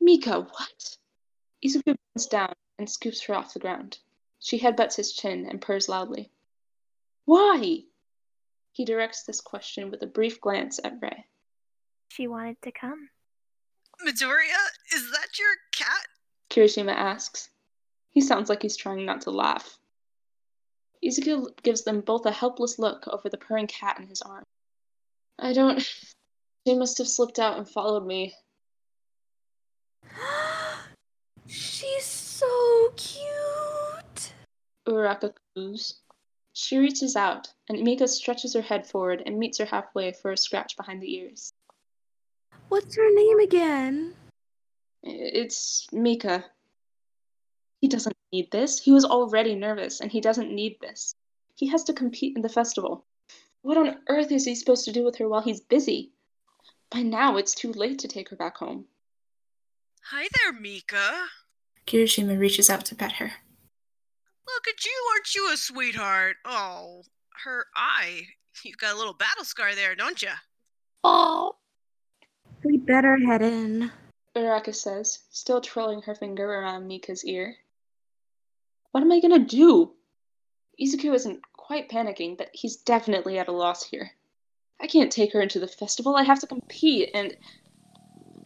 Mika, 0.00 0.40
what? 0.40 0.96
Izuku 1.64 1.96
bends 2.14 2.26
down 2.26 2.52
and 2.78 2.88
scoops 2.88 3.22
her 3.22 3.34
off 3.34 3.54
the 3.54 3.60
ground. 3.60 3.98
She 4.40 4.58
headbutts 4.58 4.96
his 4.96 5.12
chin 5.12 5.46
and 5.46 5.60
purrs 5.60 5.88
loudly. 5.88 6.30
Why? 7.26 7.82
He 8.72 8.84
directs 8.84 9.24
this 9.24 9.40
question 9.40 9.90
with 9.90 10.02
a 10.02 10.06
brief 10.06 10.40
glance 10.40 10.80
at 10.82 10.94
Rei. 11.02 11.26
She 12.08 12.28
wanted 12.28 12.56
to 12.62 12.72
come. 12.72 13.10
Midoriya, 14.06 14.62
is 14.94 15.10
that 15.10 15.38
your 15.38 15.54
cat? 15.72 16.06
Kirishima 16.50 16.92
asks. 16.92 17.50
He 18.10 18.20
sounds 18.20 18.48
like 18.48 18.62
he's 18.62 18.76
trying 18.76 19.04
not 19.04 19.22
to 19.22 19.30
laugh. 19.30 19.78
Izuku 21.04 21.48
gives 21.62 21.84
them 21.84 22.00
both 22.00 22.26
a 22.26 22.30
helpless 22.30 22.78
look 22.78 23.06
over 23.08 23.28
the 23.28 23.36
purring 23.36 23.66
cat 23.66 23.98
in 24.00 24.06
his 24.06 24.22
arm. 24.22 24.44
I 25.38 25.52
don't. 25.52 25.80
She 26.66 26.74
must 26.74 26.98
have 26.98 27.08
slipped 27.08 27.38
out 27.38 27.58
and 27.58 27.68
followed 27.68 28.06
me. 28.06 28.34
She's 31.46 32.04
so 32.04 32.92
cute. 32.96 34.32
Uraraka 34.88 35.32
coos. 35.54 36.00
She 36.58 36.78
reaches 36.78 37.16
out, 37.16 37.52
and 37.68 37.82
Mika 37.82 38.08
stretches 38.08 38.54
her 38.54 38.62
head 38.62 38.86
forward 38.86 39.22
and 39.26 39.38
meets 39.38 39.58
her 39.58 39.66
halfway 39.66 40.12
for 40.12 40.32
a 40.32 40.38
scratch 40.38 40.74
behind 40.74 41.02
the 41.02 41.14
ears. 41.14 41.52
What's 42.70 42.96
her 42.96 43.14
name 43.14 43.40
again? 43.40 44.14
It's 45.02 45.86
Mika. 45.92 46.46
He 47.82 47.88
doesn't 47.88 48.16
need 48.32 48.50
this. 48.50 48.80
He 48.80 48.90
was 48.90 49.04
already 49.04 49.54
nervous, 49.54 50.00
and 50.00 50.10
he 50.10 50.22
doesn't 50.22 50.50
need 50.50 50.80
this. 50.80 51.14
He 51.56 51.66
has 51.66 51.84
to 51.84 51.92
compete 51.92 52.36
in 52.36 52.42
the 52.42 52.48
festival. 52.48 53.04
What 53.60 53.76
on 53.76 53.98
earth 54.08 54.32
is 54.32 54.46
he 54.46 54.54
supposed 54.54 54.86
to 54.86 54.92
do 54.92 55.04
with 55.04 55.16
her 55.16 55.28
while 55.28 55.42
he's 55.42 55.60
busy? 55.60 56.12
By 56.88 57.02
now, 57.02 57.36
it's 57.36 57.54
too 57.54 57.72
late 57.74 57.98
to 57.98 58.08
take 58.08 58.30
her 58.30 58.36
back 58.36 58.56
home. 58.56 58.86
Hi 60.04 60.26
there, 60.38 60.58
Mika. 60.58 61.26
Kirishima 61.86 62.38
reaches 62.38 62.70
out 62.70 62.86
to 62.86 62.94
pet 62.94 63.12
her. 63.12 63.32
Look 64.46 64.68
at 64.68 64.84
you, 64.84 64.92
aren't 65.12 65.34
you 65.34 65.52
a 65.52 65.56
sweetheart? 65.56 66.36
Oh, 66.44 67.02
her 67.44 67.66
eye. 67.74 68.22
You've 68.62 68.78
got 68.78 68.94
a 68.94 68.98
little 68.98 69.14
battle 69.14 69.44
scar 69.44 69.74
there, 69.74 69.94
don't 69.94 70.22
you? 70.22 70.30
Oh. 71.04 71.56
We 72.64 72.78
better 72.78 73.16
head 73.18 73.42
in. 73.42 73.90
Uraraka 74.34 74.74
says, 74.74 75.20
still 75.30 75.60
twirling 75.60 76.02
her 76.02 76.14
finger 76.14 76.44
around 76.44 76.86
Mika's 76.86 77.24
ear. 77.24 77.56
What 78.92 79.02
am 79.02 79.12
I 79.12 79.20
gonna 79.20 79.38
do? 79.38 79.92
Izuku 80.80 81.14
isn't 81.14 81.40
quite 81.52 81.88
panicking, 81.88 82.36
but 82.36 82.50
he's 82.52 82.76
definitely 82.76 83.38
at 83.38 83.48
a 83.48 83.52
loss 83.52 83.82
here. 83.82 84.10
I 84.80 84.86
can't 84.86 85.10
take 85.10 85.32
her 85.32 85.40
into 85.40 85.58
the 85.58 85.66
festival. 85.66 86.16
I 86.16 86.22
have 86.22 86.40
to 86.40 86.46
compete, 86.46 87.10
and 87.14 87.36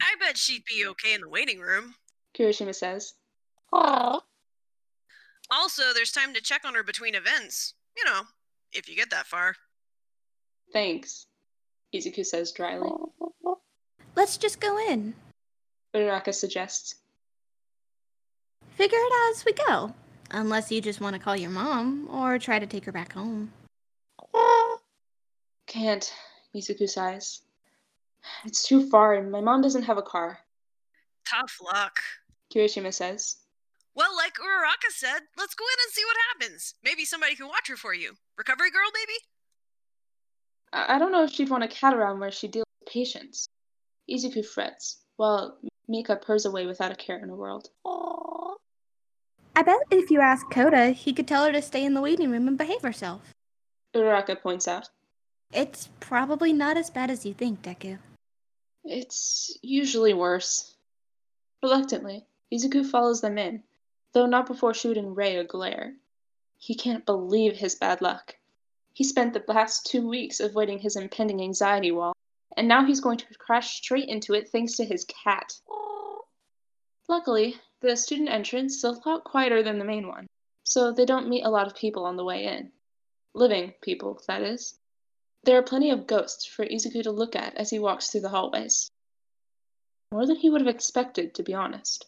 I 0.01 0.15
bet 0.19 0.37
she'd 0.37 0.65
be 0.65 0.87
okay 0.87 1.13
in 1.13 1.21
the 1.21 1.29
waiting 1.29 1.59
room. 1.59 1.93
Kirishima 2.33 2.73
says, 2.73 3.13
Also, 5.51 5.83
there's 5.93 6.11
time 6.11 6.33
to 6.33 6.41
check 6.41 6.61
on 6.65 6.73
her 6.75 6.83
between 6.83 7.13
events. 7.13 7.73
You 7.97 8.05
know, 8.05 8.21
if 8.71 8.87
you 8.89 8.95
get 8.95 9.09
that 9.11 9.27
far. 9.27 9.55
Thanks, 10.71 11.27
Izuku 11.93 12.25
says 12.25 12.53
dryly. 12.53 12.89
Let's 14.15 14.37
just 14.37 14.61
go 14.61 14.77
in. 14.89 15.13
Uraraka 15.93 16.33
suggests. 16.33 16.95
Figure 18.75 18.97
it 18.97 19.13
out 19.13 19.31
as 19.31 19.45
we 19.45 19.53
go. 19.53 19.93
Unless 20.31 20.71
you 20.71 20.79
just 20.79 21.01
want 21.01 21.13
to 21.15 21.21
call 21.21 21.35
your 21.35 21.49
mom 21.49 22.07
or 22.09 22.39
try 22.39 22.57
to 22.57 22.65
take 22.65 22.85
her 22.85 22.91
back 22.93 23.11
home. 23.11 23.51
Can't, 25.67 26.13
Izuku 26.55 26.89
sighs. 26.89 27.41
It's 28.45 28.65
too 28.65 28.89
far, 28.89 29.15
and 29.15 29.31
my 29.31 29.41
mom 29.41 29.61
doesn't 29.61 29.83
have 29.83 29.97
a 29.97 30.01
car, 30.01 30.39
Tough 31.27 31.59
luck. 31.61 31.99
Kirishima 32.53 32.93
says. 32.93 33.37
Well, 33.93 34.15
like 34.15 34.33
Uraraka 34.35 34.91
said, 34.91 35.19
let's 35.37 35.55
go 35.55 35.65
in 35.65 35.83
and 35.85 35.93
see 35.93 36.03
what 36.05 36.17
happens. 36.31 36.75
Maybe 36.83 37.03
somebody 37.05 37.35
can 37.35 37.47
watch 37.47 37.67
her 37.67 37.75
for 37.75 37.93
you. 37.93 38.15
Recovery 38.37 38.71
girl, 38.71 38.89
maybe? 38.93 39.17
I, 40.73 40.95
I 40.95 40.99
don't 40.99 41.11
know 41.11 41.23
if 41.23 41.31
she'd 41.31 41.49
want 41.49 41.63
a 41.63 41.67
cat 41.67 41.93
around 41.93 42.19
where 42.19 42.31
she 42.31 42.47
deals 42.47 42.65
with 42.79 42.93
patients. 42.93 43.47
Izuku 44.09 44.45
frets, 44.45 45.01
while 45.17 45.57
Mika 45.87 46.15
purrs 46.15 46.45
away 46.45 46.65
without 46.65 46.91
a 46.91 46.95
care 46.95 47.19
in 47.19 47.27
the 47.27 47.35
world. 47.35 47.69
I 49.55 49.63
bet 49.63 49.79
if 49.91 50.09
you 50.09 50.21
ask 50.21 50.49
Koda, 50.49 50.91
he 50.91 51.11
could 51.11 51.27
tell 51.27 51.45
her 51.45 51.51
to 51.51 51.61
stay 51.61 51.83
in 51.83 51.93
the 51.93 52.01
waiting 52.01 52.31
room 52.31 52.47
and 52.47 52.57
behave 52.57 52.81
herself. 52.81 53.33
Uraraka 53.93 54.41
points 54.41 54.67
out. 54.67 54.89
It's 55.53 55.89
probably 55.99 56.53
not 56.53 56.77
as 56.77 56.89
bad 56.89 57.11
as 57.11 57.25
you 57.25 57.33
think, 57.33 57.61
Deku. 57.61 57.99
It's 58.85 59.57
usually 59.61 60.13
worse. 60.13 60.75
Reluctantly, 61.61 62.25
Izuku 62.53 62.85
follows 62.85 63.19
them 63.21 63.37
in, 63.37 63.61
though 64.13 64.25
not 64.25 64.47
before 64.47 64.73
shooting 64.73 65.13
Rei 65.13 65.37
a 65.37 65.43
glare. 65.43 65.95
He 66.57 66.75
can't 66.75 67.05
believe 67.05 67.55
his 67.55 67.75
bad 67.75 68.01
luck. 68.01 68.35
He 68.93 69.03
spent 69.03 69.33
the 69.33 69.43
last 69.47 69.85
two 69.85 70.07
weeks 70.07 70.39
avoiding 70.39 70.79
his 70.79 70.95
impending 70.95 71.41
anxiety 71.41 71.91
wall, 71.91 72.13
and 72.57 72.67
now 72.67 72.85
he's 72.85 72.99
going 72.99 73.17
to 73.17 73.25
crash 73.37 73.77
straight 73.77 74.09
into 74.09 74.33
it 74.33 74.49
thanks 74.49 74.75
to 74.75 74.85
his 74.85 75.05
cat. 75.05 75.53
Luckily, 77.07 77.55
the 77.79 77.95
student 77.95 78.29
entrance 78.29 78.75
is 78.75 78.83
a 78.83 78.91
lot 79.05 79.23
quieter 79.23 79.63
than 79.63 79.79
the 79.79 79.85
main 79.85 80.07
one, 80.07 80.27
so 80.63 80.91
they 80.91 81.05
don't 81.05 81.29
meet 81.29 81.43
a 81.43 81.49
lot 81.49 81.67
of 81.67 81.75
people 81.75 82.05
on 82.05 82.17
the 82.17 82.25
way 82.25 82.45
in. 82.45 82.71
Living 83.33 83.73
people, 83.81 84.21
that 84.27 84.41
is. 84.41 84.77
There 85.43 85.57
are 85.57 85.63
plenty 85.63 85.89
of 85.89 86.05
ghosts 86.05 86.45
for 86.45 86.65
Izuku 86.65 87.01
to 87.03 87.11
look 87.11 87.35
at 87.35 87.55
as 87.55 87.69
he 87.69 87.79
walks 87.79 88.09
through 88.09 88.21
the 88.21 88.29
hallways. 88.29 88.91
More 90.11 90.27
than 90.27 90.35
he 90.35 90.49
would 90.49 90.61
have 90.61 90.67
expected, 90.67 91.33
to 91.35 91.43
be 91.43 91.53
honest. 91.53 92.05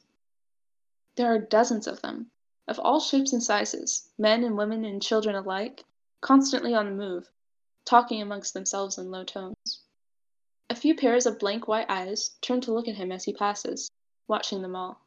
There 1.15 1.32
are 1.34 1.39
dozens 1.39 1.86
of 1.86 2.01
them, 2.01 2.32
of 2.67 2.79
all 2.79 3.00
shapes 3.00 3.34
and 3.34 3.43
sizes, 3.43 4.10
men 4.17 4.43
and 4.43 4.58
women 4.58 4.84
and 4.84 5.01
children 5.01 5.36
alike, 5.36 5.86
constantly 6.22 6.74
on 6.74 6.86
the 6.86 6.91
move, 6.91 7.29
talking 7.86 8.22
amongst 8.22 8.53
themselves 8.53 8.98
in 8.98 9.12
low 9.12 9.24
tones. 9.24 9.82
A 10.70 10.75
few 10.75 10.96
pairs 10.96 11.27
of 11.27 11.38
blank 11.38 11.67
white 11.67 11.89
eyes 11.89 12.32
turn 12.41 12.62
to 12.62 12.74
look 12.74 12.88
at 12.88 12.96
him 12.96 13.12
as 13.12 13.25
he 13.25 13.34
passes, 13.34 13.91
watching 14.27 14.63
them 14.63 14.75
all. 14.75 15.05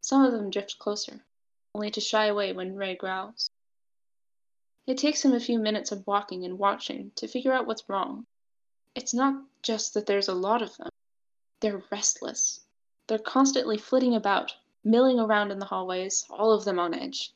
Some 0.00 0.24
of 0.24 0.32
them 0.32 0.50
drift 0.50 0.78
closer, 0.78 1.24
only 1.74 1.92
to 1.92 2.00
shy 2.00 2.26
away 2.26 2.52
when 2.52 2.74
Rei 2.74 2.96
growls. 2.96 3.50
It 4.86 4.98
takes 4.98 5.24
him 5.24 5.32
a 5.32 5.38
few 5.38 5.60
minutes 5.60 5.92
of 5.92 6.06
walking 6.08 6.44
and 6.44 6.58
watching 6.58 7.12
to 7.14 7.28
figure 7.28 7.52
out 7.52 7.66
what's 7.66 7.88
wrong. 7.88 8.26
It's 8.96 9.14
not 9.14 9.44
just 9.62 9.94
that 9.94 10.06
there's 10.06 10.28
a 10.28 10.34
lot 10.34 10.62
of 10.62 10.76
them. 10.76 10.88
They're 11.60 11.84
restless. 11.92 12.60
They're 13.06 13.18
constantly 13.18 13.78
flitting 13.78 14.16
about, 14.16 14.56
milling 14.84 15.18
around 15.18 15.50
in 15.50 15.58
the 15.58 15.66
hallways, 15.66 16.24
all 16.30 16.52
of 16.52 16.64
them 16.64 16.78
on 16.78 16.94
edge. 16.94 17.32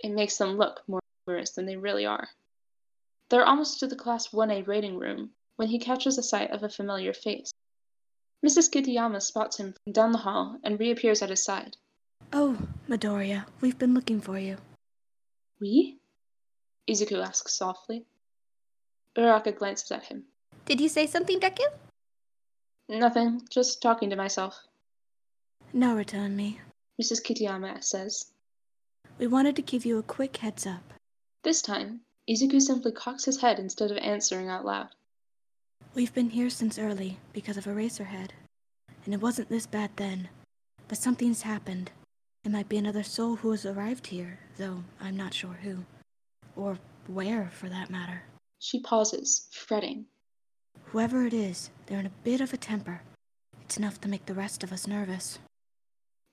It 0.00 0.12
makes 0.12 0.36
them 0.36 0.56
look 0.56 0.82
more 0.88 1.00
numerous 1.26 1.50
than 1.50 1.66
they 1.66 1.76
really 1.76 2.06
are. 2.06 2.28
They're 3.28 3.44
almost 3.44 3.80
to 3.80 3.86
the 3.86 3.96
Class 3.96 4.28
1A 4.28 4.66
rating 4.66 4.98
room 4.98 5.30
when 5.56 5.68
he 5.68 5.78
catches 5.78 6.18
a 6.18 6.22
sight 6.22 6.50
of 6.50 6.62
a 6.62 6.68
familiar 6.68 7.12
face. 7.12 7.52
Mrs. 8.44 8.70
Kitayama 8.70 9.22
spots 9.22 9.58
him 9.58 9.74
from 9.84 9.92
down 9.92 10.12
the 10.12 10.18
hall 10.18 10.58
and 10.64 10.78
reappears 10.80 11.22
at 11.22 11.30
his 11.30 11.44
side. 11.44 11.76
Oh, 12.32 12.58
Midoriya, 12.88 13.46
we've 13.60 13.78
been 13.78 13.94
looking 13.94 14.20
for 14.20 14.38
you. 14.38 14.56
We? 15.60 15.98
Izuku 16.90 17.24
asks 17.24 17.54
softly. 17.54 18.04
Uraka 19.16 19.56
glances 19.56 19.92
at 19.92 20.04
him. 20.04 20.24
Did 20.64 20.80
you 20.80 20.88
say 20.88 21.06
something, 21.06 21.38
Deku? 21.38 21.64
Nothing, 22.88 23.42
just 23.50 23.80
talking 23.80 24.10
to 24.10 24.16
myself, 24.16 24.58
Naruto 25.74 26.18
and 26.18 26.36
me. 26.36 26.60
Mrs. 27.00 27.22
Kitayama 27.22 27.82
says. 27.82 28.32
We 29.18 29.26
wanted 29.26 29.56
to 29.56 29.62
give 29.62 29.84
you 29.84 29.98
a 29.98 30.02
quick 30.02 30.36
heads 30.36 30.66
up. 30.66 30.92
This 31.42 31.62
time, 31.62 32.00
Izuku 32.28 32.60
simply 32.60 32.92
cocks 32.92 33.24
his 33.24 33.40
head 33.40 33.58
instead 33.58 33.90
of 33.90 33.98
answering 33.98 34.48
out 34.48 34.64
loud. 34.64 34.88
We've 35.94 36.14
been 36.14 36.30
here 36.30 36.50
since 36.50 36.78
early 36.78 37.18
because 37.32 37.56
of 37.56 37.64
Eraserhead. 37.64 38.30
And 39.04 39.12
it 39.12 39.20
wasn't 39.20 39.48
this 39.48 39.66
bad 39.66 39.90
then. 39.96 40.28
But 40.88 40.98
something's 40.98 41.42
happened. 41.42 41.90
It 42.44 42.52
might 42.52 42.68
be 42.68 42.78
another 42.78 43.02
soul 43.02 43.36
who 43.36 43.50
has 43.50 43.66
arrived 43.66 44.06
here, 44.06 44.38
though 44.56 44.84
I'm 45.00 45.16
not 45.16 45.34
sure 45.34 45.58
who. 45.62 45.84
Or 46.56 46.78
where, 47.06 47.50
for 47.52 47.68
that 47.68 47.90
matter. 47.90 48.22
She 48.58 48.80
pauses, 48.80 49.48
fretting. 49.50 50.06
Whoever 50.86 51.26
it 51.26 51.34
is, 51.34 51.70
they're 51.86 52.00
in 52.00 52.06
a 52.06 52.22
bit 52.24 52.40
of 52.40 52.52
a 52.52 52.56
temper. 52.56 53.02
It's 53.62 53.76
enough 53.76 54.00
to 54.02 54.08
make 54.08 54.26
the 54.26 54.34
rest 54.34 54.62
of 54.62 54.72
us 54.72 54.86
nervous. 54.86 55.38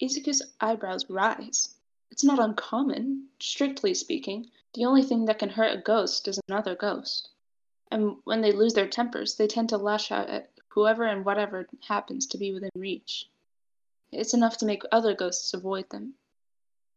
Izuku's 0.02 0.42
eyebrows 0.62 1.10
rise. 1.10 1.76
It's 2.12 2.24
not 2.24 2.40
uncommon. 2.40 3.28
Strictly 3.40 3.94
speaking, 3.94 4.50
the 4.74 4.86
only 4.86 5.04
thing 5.04 5.26
that 5.26 5.40
can 5.40 5.50
hurt 5.50 5.78
a 5.78 5.82
ghost 5.82 6.28
is 6.28 6.40
another 6.48 6.76
ghost. 6.76 7.30
And 7.92 8.18
when 8.24 8.42
they 8.42 8.52
lose 8.52 8.74
their 8.74 8.88
tempers, 8.88 9.36
they 9.36 9.48
tend 9.48 9.70
to 9.70 9.78
lash 9.78 10.12
out 10.12 10.30
at 10.30 10.52
whoever 10.70 11.04
and 11.04 11.26
whatever 11.26 11.68
happens 11.88 12.28
to 12.28 12.38
be 12.38 12.54
within 12.54 12.70
reach. 12.76 13.28
It's 14.12 14.34
enough 14.34 14.58
to 14.58 14.66
make 14.66 14.84
other 14.92 15.14
ghosts 15.14 15.54
avoid 15.54 15.90
them. 15.90 16.14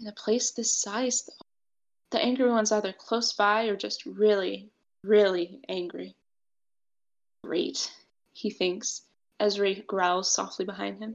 In 0.01 0.07
a 0.07 0.13
place 0.13 0.51
this 0.51 0.75
size, 0.75 1.23
though, 1.23 1.47
the 2.11 2.23
angry 2.23 2.51
one's 2.51 2.73
either 2.73 2.93
close 2.93 3.33
by 3.33 3.65
or 3.65 3.77
just 3.77 4.05
really, 4.07 4.71
really 5.03 5.61
angry. 5.69 6.15
Great, 7.45 7.93
he 8.33 8.51
thinks, 8.51 9.03
as 9.41 9.59
Rei 9.59 9.75
growls 9.75 10.33
softly 10.33 10.65
behind 10.65 10.99
him. 10.99 11.15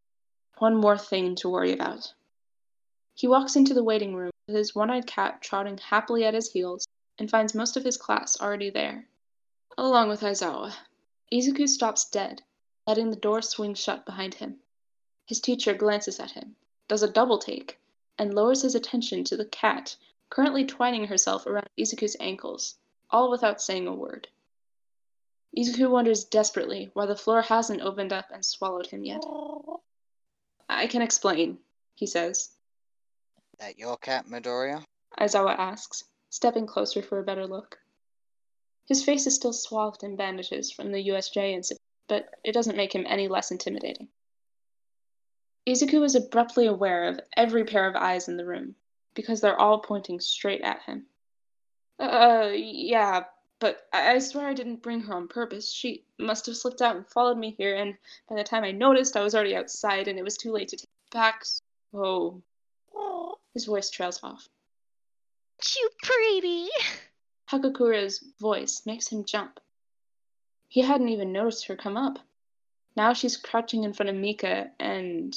One 0.60 0.76
more 0.76 0.98
thing 0.98 1.36
to 1.36 1.50
worry 1.50 1.72
about. 1.72 2.14
He 3.14 3.28
walks 3.28 3.56
into 3.56 3.76
the 3.76 3.84
waiting 3.84 4.16
room 4.16 4.32
with 4.48 4.56
his 4.56 4.74
one 4.74 4.90
eyed 4.90 5.06
cat 5.06 5.42
trotting 5.42 5.78
happily 5.78 6.26
at 6.26 6.34
his 6.34 6.52
heels 6.52 6.88
and 7.20 7.30
finds 7.30 7.54
most 7.54 7.78
of 7.78 7.84
his 7.84 7.98
class 7.98 8.42
already 8.42 8.72
there, 8.72 9.08
along 9.78 10.10
with 10.10 10.22
Aizawa. 10.22 10.74
Izuku 11.32 11.68
stops 11.68 12.10
dead, 12.10 12.42
letting 12.88 13.12
the 13.12 13.16
door 13.16 13.42
swing 13.44 13.76
shut 13.76 14.06
behind 14.06 14.34
him. 14.36 14.60
His 15.28 15.40
teacher 15.40 15.76
glances 15.76 16.20
at 16.20 16.32
him, 16.32 16.56
does 16.88 17.04
a 17.04 17.12
double 17.12 17.38
take, 17.38 17.80
and 18.18 18.34
lowers 18.34 18.64
his 18.64 18.74
attention 18.74 19.24
to 19.26 19.38
the 19.38 19.46
cat 19.46 19.96
currently 20.30 20.66
twining 20.66 21.06
herself 21.06 21.46
around 21.46 21.70
Izuku's 21.78 22.18
ankles, 22.20 22.78
all 23.12 23.30
without 23.30 23.62
saying 23.62 23.88
a 23.88 23.94
word. 23.94 24.28
Izuku 25.56 25.90
wonders 25.90 26.24
desperately 26.24 26.90
why 26.94 27.06
the 27.06 27.16
floor 27.16 27.44
hasn't 27.44 27.82
opened 27.82 28.12
up 28.12 28.32
and 28.32 28.44
swallowed 28.44 28.88
him 28.88 29.06
yet. 29.06 29.24
I 30.70 30.88
can 30.88 31.02
explain, 31.02 31.60
he 31.96 32.06
says. 32.06 32.50
That 33.60 33.80
your 33.80 33.98
cat, 33.98 34.28
Midoriya? 34.28 34.84
Aizawa 35.20 35.58
asks, 35.58 36.04
stepping 36.30 36.68
closer 36.68 37.02
for 37.02 37.20
a 37.20 37.24
better 37.24 37.48
look. 37.48 37.78
His 38.86 39.04
face 39.04 39.28
is 39.28 39.36
still 39.36 39.54
swathed 39.54 40.04
in 40.04 40.16
bandages 40.16 40.72
from 40.72 40.92
the 40.92 41.10
USJ 41.10 41.54
incident, 41.54 41.82
but 42.08 42.30
it 42.44 42.54
doesn't 42.54 42.78
make 42.78 42.94
him 42.94 43.06
any 43.08 43.28
less 43.28 43.52
intimidating. 43.52 44.08
Izuku 45.68 46.06
is 46.06 46.16
abruptly 46.16 46.68
aware 46.68 47.10
of 47.10 47.20
every 47.36 47.66
pair 47.66 47.88
of 47.88 47.96
eyes 47.96 48.30
in 48.30 48.38
the 48.38 48.46
room, 48.46 48.76
because 49.14 49.42
they're 49.42 49.60
all 49.60 49.80
pointing 49.80 50.20
straight 50.20 50.62
at 50.62 50.82
him. 50.84 51.06
Uh, 52.00 52.52
yeah, 52.54 53.24
but 53.60 53.88
I, 53.94 54.16
I 54.16 54.20
swear 54.20 54.48
I 54.48 54.54
didn't 54.54 54.82
bring 54.82 55.02
her 55.02 55.14
on 55.16 55.28
purpose. 55.28 55.72
She 55.72 56.04
must 56.20 56.46
have 56.46 56.58
slipped 56.58 56.82
out 56.82 56.96
and 56.96 57.08
followed 57.08 57.38
me 57.38 57.56
here, 57.58 57.76
and 57.76 57.96
by 58.30 58.36
the 58.36 58.44
time 58.44 58.64
I 58.64 58.72
noticed, 58.72 59.18
I 59.18 59.24
was 59.24 59.36
already 59.36 59.56
outside, 59.56 60.08
and 60.08 60.18
it 60.20 60.24
was 60.24 60.38
too 60.38 60.52
late 60.52 60.70
to 60.70 60.78
take 60.78 60.84
it 60.84 61.14
back, 61.14 61.44
so. 61.92 62.42
His 63.54 63.66
voice 63.66 63.90
trails 63.90 64.20
off. 64.22 64.48
You 65.76 65.90
pretty. 66.04 66.68
Hagakure's 67.50 68.24
voice 68.40 68.84
makes 68.86 69.08
him 69.08 69.26
jump. 69.26 69.60
He 70.68 70.82
hadn't 70.82 71.10
even 71.10 71.32
noticed 71.32 71.66
her 71.66 71.76
come 71.76 71.98
up. 71.98 72.20
Now 72.96 73.14
she's 73.14 73.36
crouching 73.36 73.84
in 73.84 73.94
front 73.94 74.10
of 74.10 74.16
Mika 74.16 74.70
and 74.80 75.36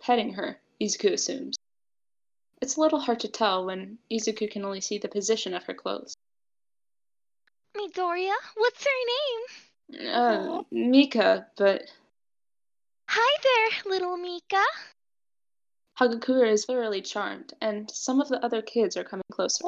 petting 0.00 0.32
her, 0.34 0.58
Izuku 0.80 1.12
assumes. 1.12 1.56
It's 2.62 2.76
a 2.76 2.80
little 2.80 3.00
hard 3.00 3.20
to 3.20 3.28
tell 3.28 3.66
when 3.66 3.98
Izuku 4.10 4.50
can 4.50 4.64
only 4.64 4.80
see 4.80 4.96
the 4.96 5.08
position 5.08 5.52
of 5.52 5.64
her 5.64 5.74
clothes. 5.74 6.16
Midoriya, 7.98 8.34
what's 8.54 8.84
her 8.84 9.98
name? 9.98 10.14
Uh, 10.14 10.62
Mika, 10.70 11.46
but 11.56 11.82
Hi 13.08 13.38
there, 13.42 13.92
little 13.92 14.16
Mika. 14.16 14.62
Hagakure 15.98 16.48
is 16.48 16.64
thoroughly 16.64 17.00
charmed, 17.02 17.54
and 17.60 17.90
some 17.90 18.20
of 18.20 18.28
the 18.28 18.44
other 18.44 18.62
kids 18.62 18.96
are 18.96 19.02
coming 19.02 19.24
closer. 19.32 19.64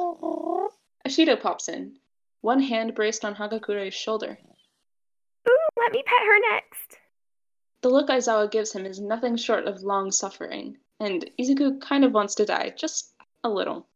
Ashido 1.05 1.41
pops 1.41 1.67
in, 1.67 1.97
one 2.39 2.61
hand 2.61 2.95
braced 2.95 3.25
on 3.25 3.35
Hagakure's 3.35 3.93
shoulder. 3.93 4.37
Ooh, 5.49 5.67
let 5.77 5.91
me 5.91 6.01
pet 6.05 6.25
her 6.25 6.39
next. 6.53 6.97
The 7.81 7.89
look 7.89 8.07
Aizawa 8.07 8.49
gives 8.49 8.71
him 8.71 8.85
is 8.85 9.01
nothing 9.01 9.35
short 9.35 9.65
of 9.65 9.83
long 9.83 10.09
suffering, 10.09 10.77
and 11.01 11.29
Izuku 11.37 11.81
kind 11.81 12.05
of 12.05 12.13
wants 12.13 12.35
to 12.35 12.45
die, 12.45 12.73
just 12.77 13.13
a 13.43 13.49
little. 13.49 13.87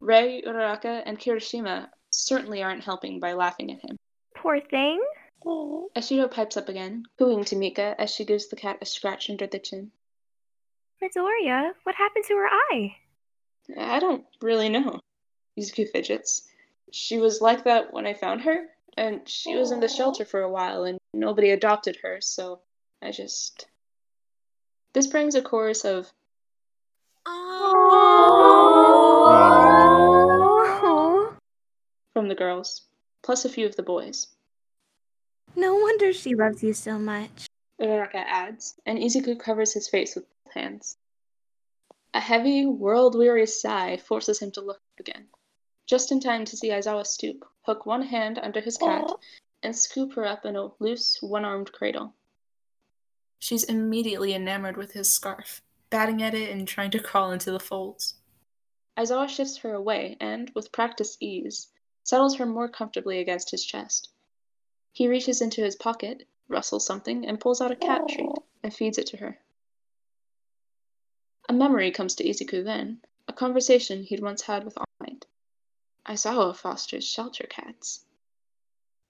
Rei, 0.00 0.42
Uraraka, 0.46 1.02
and 1.04 1.18
Kirishima 1.18 1.88
certainly 2.18 2.62
aren't 2.62 2.84
helping 2.84 3.20
by 3.20 3.32
laughing 3.32 3.70
at 3.70 3.80
him. 3.80 3.96
Poor 4.34 4.60
thing. 4.60 5.02
Ashido 5.44 6.30
pipes 6.30 6.56
up 6.56 6.68
again, 6.68 7.04
cooing 7.16 7.44
to 7.44 7.56
Mika 7.56 7.94
as 7.98 8.12
she 8.12 8.24
gives 8.24 8.48
the 8.48 8.56
cat 8.56 8.78
a 8.80 8.86
scratch 8.86 9.30
under 9.30 9.46
the 9.46 9.58
chin. 9.58 9.92
Midoriya, 11.00 11.72
what 11.84 11.94
happened 11.94 12.24
to 12.26 12.34
her 12.34 12.48
eye? 12.48 12.96
I 13.78 14.00
don't 14.00 14.24
really 14.42 14.68
know. 14.68 15.00
Izuku 15.56 15.88
fidgets. 15.88 16.48
She 16.90 17.18
was 17.18 17.40
like 17.40 17.64
that 17.64 17.92
when 17.92 18.06
I 18.06 18.14
found 18.14 18.42
her, 18.42 18.66
and 18.96 19.28
she 19.28 19.54
was 19.54 19.70
in 19.70 19.80
the 19.80 19.88
shelter 19.88 20.24
for 20.24 20.40
a 20.40 20.50
while, 20.50 20.84
and 20.84 20.98
nobody 21.14 21.50
adopted 21.50 21.98
her, 22.02 22.20
so 22.20 22.60
I 23.00 23.12
just. 23.12 23.66
This 24.92 25.06
brings 25.06 25.34
a 25.34 25.42
chorus 25.42 25.84
of 25.84 26.10
Oh. 27.26 28.57
From 32.18 32.26
the 32.26 32.34
girls, 32.34 32.82
plus 33.22 33.44
a 33.44 33.48
few 33.48 33.64
of 33.64 33.76
the 33.76 33.82
boys. 33.84 34.26
No 35.54 35.76
wonder 35.76 36.12
she 36.12 36.34
loves 36.34 36.64
you 36.64 36.72
so 36.72 36.98
much. 36.98 37.46
Uraraka 37.80 38.24
adds, 38.26 38.74
and 38.86 38.98
Izuku 38.98 39.38
covers 39.38 39.72
his 39.72 39.88
face 39.88 40.16
with 40.16 40.24
both 40.44 40.54
hands. 40.54 40.96
A 42.14 42.18
heavy, 42.18 42.66
world-weary 42.66 43.46
sigh 43.46 43.98
forces 43.98 44.40
him 44.40 44.50
to 44.50 44.60
look 44.60 44.78
up 44.78 44.98
again, 44.98 45.26
just 45.86 46.10
in 46.10 46.18
time 46.18 46.44
to 46.46 46.56
see 46.56 46.70
Aizawa 46.70 47.06
stoop, 47.06 47.44
hook 47.62 47.86
one 47.86 48.02
hand 48.02 48.40
under 48.42 48.60
his 48.60 48.76
cat, 48.76 49.08
and 49.62 49.76
scoop 49.76 50.14
her 50.14 50.26
up 50.26 50.44
in 50.44 50.56
a 50.56 50.70
loose, 50.80 51.18
one-armed 51.20 51.70
cradle. 51.70 52.14
She's 53.38 53.62
immediately 53.62 54.34
enamored 54.34 54.76
with 54.76 54.90
his 54.90 55.14
scarf, 55.14 55.62
batting 55.88 56.20
at 56.20 56.34
it 56.34 56.50
and 56.50 56.66
trying 56.66 56.90
to 56.90 56.98
crawl 56.98 57.30
into 57.30 57.52
the 57.52 57.60
folds. 57.60 58.14
Aizawa 58.98 59.28
shifts 59.28 59.58
her 59.58 59.72
away 59.72 60.16
and, 60.20 60.50
with 60.56 60.72
practiced 60.72 61.18
ease, 61.22 61.68
settles 62.08 62.36
her 62.36 62.46
more 62.46 62.70
comfortably 62.70 63.18
against 63.18 63.50
his 63.50 63.62
chest. 63.62 64.08
He 64.94 65.08
reaches 65.08 65.42
into 65.42 65.62
his 65.62 65.76
pocket, 65.76 66.26
rustles 66.48 66.86
something, 66.86 67.26
and 67.26 67.38
pulls 67.38 67.60
out 67.60 67.70
a 67.70 67.76
cat 67.76 68.08
treat 68.08 68.32
and 68.62 68.72
feeds 68.72 68.96
it 68.96 69.08
to 69.08 69.18
her. 69.18 69.38
A 71.50 71.52
memory 71.52 71.90
comes 71.90 72.14
to 72.14 72.24
Izuku 72.24 72.64
then, 72.64 73.02
a 73.28 73.34
conversation 73.34 74.04
he'd 74.04 74.22
once 74.22 74.40
had 74.40 74.64
with 74.64 74.78
All 74.78 74.86
Might. 74.98 75.26
Aizawa 76.06 76.56
fosters 76.56 77.06
shelter 77.06 77.46
cats, 77.46 78.06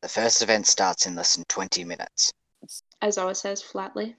The 0.01 0.09
first 0.09 0.43
event 0.43 0.67
starts 0.67 1.07
in 1.07 1.15
less 1.15 1.37
than 1.37 1.45
20 1.45 1.85
minutes. 1.85 2.33
Aizawa 3.01 3.37
says 3.37 3.63
flatly. 3.63 4.17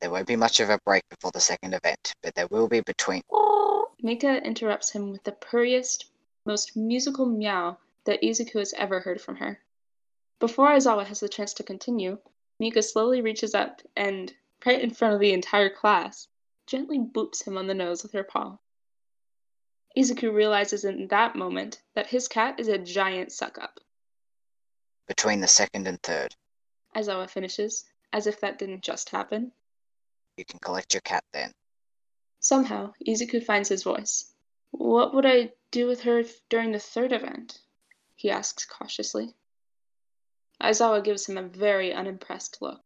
There 0.00 0.10
won't 0.10 0.28
be 0.28 0.36
much 0.36 0.60
of 0.60 0.70
a 0.70 0.78
break 0.84 1.02
before 1.08 1.32
the 1.32 1.40
second 1.40 1.74
event, 1.74 2.12
but 2.22 2.36
there 2.36 2.46
will 2.46 2.68
be 2.68 2.78
between. 2.78 3.22
Mika 4.00 4.40
interrupts 4.44 4.90
him 4.90 5.10
with 5.10 5.24
the 5.24 5.32
purriest, 5.32 6.11
most 6.44 6.76
musical 6.76 7.26
meow 7.26 7.78
that 8.04 8.22
Izuku 8.22 8.58
has 8.58 8.74
ever 8.74 9.00
heard 9.00 9.20
from 9.20 9.36
her. 9.36 9.60
Before 10.40 10.68
Aizawa 10.68 11.06
has 11.06 11.20
the 11.20 11.28
chance 11.28 11.54
to 11.54 11.62
continue, 11.62 12.18
Mika 12.58 12.82
slowly 12.82 13.20
reaches 13.20 13.54
up 13.54 13.80
and, 13.96 14.32
right 14.66 14.80
in 14.80 14.90
front 14.90 15.14
of 15.14 15.20
the 15.20 15.32
entire 15.32 15.70
class, 15.70 16.28
gently 16.66 16.98
boops 16.98 17.44
him 17.44 17.56
on 17.56 17.66
the 17.66 17.74
nose 17.74 18.02
with 18.02 18.12
her 18.12 18.24
paw. 18.24 18.58
Izuku 19.96 20.32
realizes 20.32 20.84
in 20.84 21.06
that 21.08 21.36
moment 21.36 21.80
that 21.94 22.06
his 22.06 22.26
cat 22.28 22.58
is 22.58 22.68
a 22.68 22.78
giant 22.78 23.30
suck 23.30 23.58
up. 23.58 23.78
Between 25.06 25.40
the 25.40 25.48
second 25.48 25.86
and 25.86 26.02
third. 26.02 26.34
Aizawa 26.96 27.28
finishes, 27.28 27.84
as 28.12 28.26
if 28.26 28.40
that 28.40 28.58
didn't 28.58 28.82
just 28.82 29.10
happen. 29.10 29.52
You 30.36 30.44
can 30.44 30.58
collect 30.60 30.94
your 30.94 31.02
cat 31.02 31.24
then. 31.32 31.52
Somehow, 32.40 32.92
Izuku 33.06 33.44
finds 33.44 33.68
his 33.68 33.82
voice. 33.82 34.32
What 34.70 35.14
would 35.14 35.26
I 35.26 35.52
do 35.72 35.88
with 35.88 36.02
her 36.02 36.22
during 36.48 36.70
the 36.70 36.78
third 36.78 37.12
event? 37.12 37.58
he 38.14 38.30
asks 38.30 38.64
cautiously. 38.64 39.34
Aizawa 40.60 41.02
gives 41.02 41.26
him 41.26 41.36
a 41.36 41.42
very 41.42 41.92
unimpressed 41.92 42.62
look. 42.62 42.80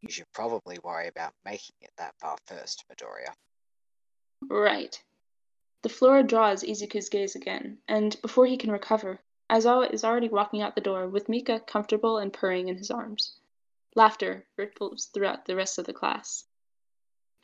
You 0.00 0.10
should 0.10 0.32
probably 0.32 0.78
worry 0.84 1.08
about 1.08 1.34
making 1.44 1.74
it 1.80 1.90
that 1.96 2.14
far 2.20 2.36
first, 2.46 2.84
Midoriya. 2.88 3.34
Right. 4.42 5.02
The 5.82 5.88
floor 5.88 6.22
draws 6.22 6.62
Izuku's 6.62 7.08
gaze 7.08 7.34
again, 7.34 7.78
and 7.88 8.20
before 8.22 8.46
he 8.46 8.56
can 8.56 8.70
recover, 8.70 9.20
Aizawa 9.50 9.92
is 9.92 10.04
already 10.04 10.28
walking 10.28 10.62
out 10.62 10.74
the 10.74 10.80
door 10.80 11.08
with 11.08 11.28
Mika 11.28 11.60
comfortable 11.60 12.18
and 12.18 12.32
purring 12.32 12.68
in 12.68 12.76
his 12.76 12.90
arms. 12.90 13.38
Laughter 13.96 14.46
ripples 14.56 15.06
throughout 15.06 15.46
the 15.46 15.56
rest 15.56 15.78
of 15.78 15.86
the 15.86 15.92
class. 15.92 16.44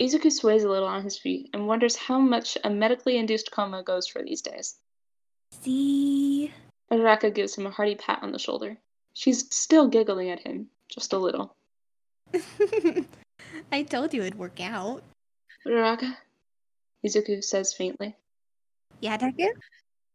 Izuku 0.01 0.31
sways 0.31 0.65
a 0.65 0.69
little 0.69 0.89
on 0.89 1.05
his 1.05 1.19
feet 1.19 1.51
and 1.53 1.69
wonders 1.69 1.95
how 1.95 2.19
much 2.19 2.59
a 2.65 2.71
medically 2.71 3.17
induced 3.17 3.53
coma 3.53 3.83
goes 3.83 4.07
for 4.07 4.23
these 4.23 4.43
days. 4.43 4.77
See? 5.63 6.53
Uraraka 6.91 7.33
gives 7.33 7.55
him 7.55 7.67
a 7.67 7.71
hearty 7.71 7.95
pat 7.95 8.21
on 8.23 8.33
the 8.33 8.39
shoulder. 8.39 8.77
She's 9.13 9.55
still 9.55 9.89
giggling 9.89 10.31
at 10.31 10.41
him, 10.41 10.69
just 10.89 11.13
a 11.13 11.19
little. 11.19 11.55
I 13.73 13.83
told 13.85 14.13
you 14.13 14.23
it'd 14.23 14.39
work 14.39 14.61
out. 14.61 15.03
Uraraka? 15.67 16.17
Izuku 17.07 17.43
says 17.45 17.73
faintly. 17.73 18.17
Yeah, 19.01 19.17
Deku? 19.17 19.49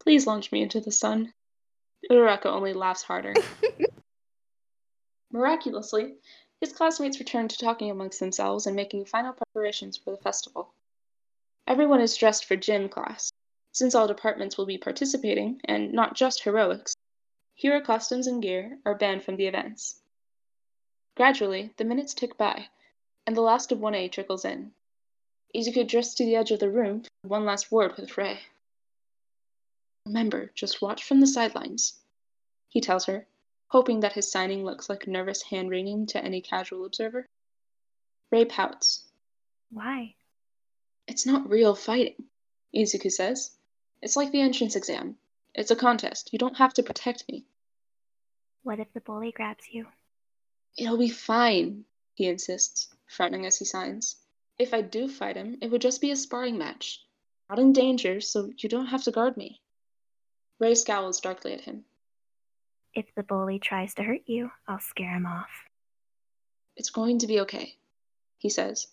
Please 0.02 0.28
launch 0.28 0.52
me 0.52 0.62
into 0.62 0.82
the 0.82 0.92
sun. 0.92 1.34
Uraraka 2.12 2.48
only 2.48 2.74
laughs 2.74 3.04
harder. 3.04 3.34
Miraculously, 5.32 6.16
his 6.62 6.74
classmates 6.74 7.20
return 7.20 7.48
to 7.48 7.58
talking 7.58 7.90
amongst 7.90 8.20
themselves 8.20 8.68
and 8.68 8.76
making 8.76 9.06
final 9.06 9.34
preparations 9.34 9.96
for 9.96 10.12
the 10.12 10.22
festival. 10.22 10.74
Everyone 11.68 12.02
is 12.02 12.18
dressed 12.18 12.46
for 12.46 12.56
gym 12.56 12.90
class. 12.90 13.32
Since 13.72 13.96
all 13.96 14.08
departments 14.08 14.58
will 14.58 14.66
be 14.66 14.78
participating, 14.78 15.62
and 15.66 15.94
not 15.94 16.16
just 16.16 16.44
heroics, 16.44 16.96
hero 17.54 17.80
costumes 17.80 18.28
and 18.28 18.42
gear 18.42 18.80
are 18.86 18.96
banned 18.96 19.24
from 19.24 19.36
the 19.36 19.48
events. 19.48 20.02
Gradually, 21.16 21.72
the 21.78 21.86
minutes 21.86 22.14
tick 22.14 22.38
by, 22.38 22.68
and 23.28 23.38
the 23.38 23.42
last 23.42 23.72
of 23.72 23.80
1A 23.80 24.12
trickles 24.12 24.44
in. 24.44 24.72
Izuku 25.56 25.88
drifts 25.88 26.16
to 26.16 26.26
the 26.26 26.36
edge 26.36 26.52
of 26.52 26.60
the 26.60 26.70
room 26.70 27.04
for 27.04 27.28
one 27.28 27.46
last 27.46 27.72
word 27.72 27.96
with 27.96 28.18
Rei. 28.18 28.40
Remember, 30.06 30.52
just 30.56 30.82
watch 30.82 31.04
from 31.04 31.20
the 31.20 31.28
sidelines, 31.28 32.00
he 32.70 32.82
tells 32.82 33.06
her, 33.06 33.28
hoping 33.70 34.02
that 34.02 34.14
his 34.14 34.32
signing 34.32 34.66
looks 34.66 34.90
like 34.90 35.08
nervous 35.08 35.42
hand 35.44 35.70
wringing 35.70 36.06
to 36.08 36.24
any 36.24 36.42
casual 36.42 36.86
observer. 36.86 37.28
Rei 38.32 38.46
pouts. 38.46 39.04
Why? 39.72 40.16
It's 41.08 41.26
not 41.26 41.50
real 41.50 41.76
fighting, 41.76 42.26
Izuku 42.76 43.12
says. 43.12 43.52
It's 44.02 44.16
like 44.16 44.32
the 44.32 44.42
entrance 44.42 44.76
exam. 44.76 45.18
It's 45.56 45.72
a 45.72 45.76
contest. 45.76 46.30
You 46.32 46.40
don't 46.40 46.58
have 46.58 46.74
to 46.76 46.84
protect 46.84 47.28
me. 47.28 47.46
What 48.64 48.80
if 48.80 48.92
the 48.94 49.02
bully 49.02 49.32
grabs 49.32 49.66
you? 49.72 49.88
It'll 50.78 50.98
be 50.98 51.10
fine, 51.10 51.86
he 52.14 52.28
insists, 52.28 52.88
frowning 53.08 53.46
as 53.46 53.58
he 53.58 53.66
signs. 53.66 54.18
If 54.58 54.74
I 54.74 54.82
do 54.82 55.08
fight 55.08 55.36
him, 55.36 55.58
it 55.62 55.72
would 55.72 55.82
just 55.82 56.02
be 56.02 56.12
a 56.12 56.16
sparring 56.16 56.58
match. 56.58 57.04
Not 57.50 57.60
in 57.60 57.74
danger, 57.74 58.22
so 58.22 58.52
you 58.58 58.70
don't 58.70 58.88
have 58.88 59.04
to 59.04 59.12
guard 59.12 59.38
me. 59.38 59.62
Rei 60.60 60.76
scowls 60.76 61.22
darkly 61.22 61.54
at 61.54 61.62
him. 61.62 61.86
If 62.94 63.14
the 63.16 63.24
bully 63.24 63.60
tries 63.60 63.94
to 63.96 64.04
hurt 64.04 64.22
you, 64.26 64.52
I'll 64.68 64.80
scare 64.80 65.16
him 65.16 65.26
off. 65.26 65.50
It's 66.76 66.90
going 66.90 67.20
to 67.20 67.28
be 67.28 67.42
okay, 67.42 67.76
he 68.40 68.50
says. 68.50 68.88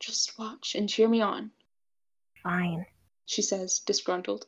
Just 0.00 0.38
watch 0.38 0.74
and 0.74 0.88
cheer 0.88 1.08
me 1.08 1.20
on, 1.20 1.50
Fine. 2.42 2.86
she 3.26 3.42
says, 3.42 3.80
disgruntled. 3.80 4.46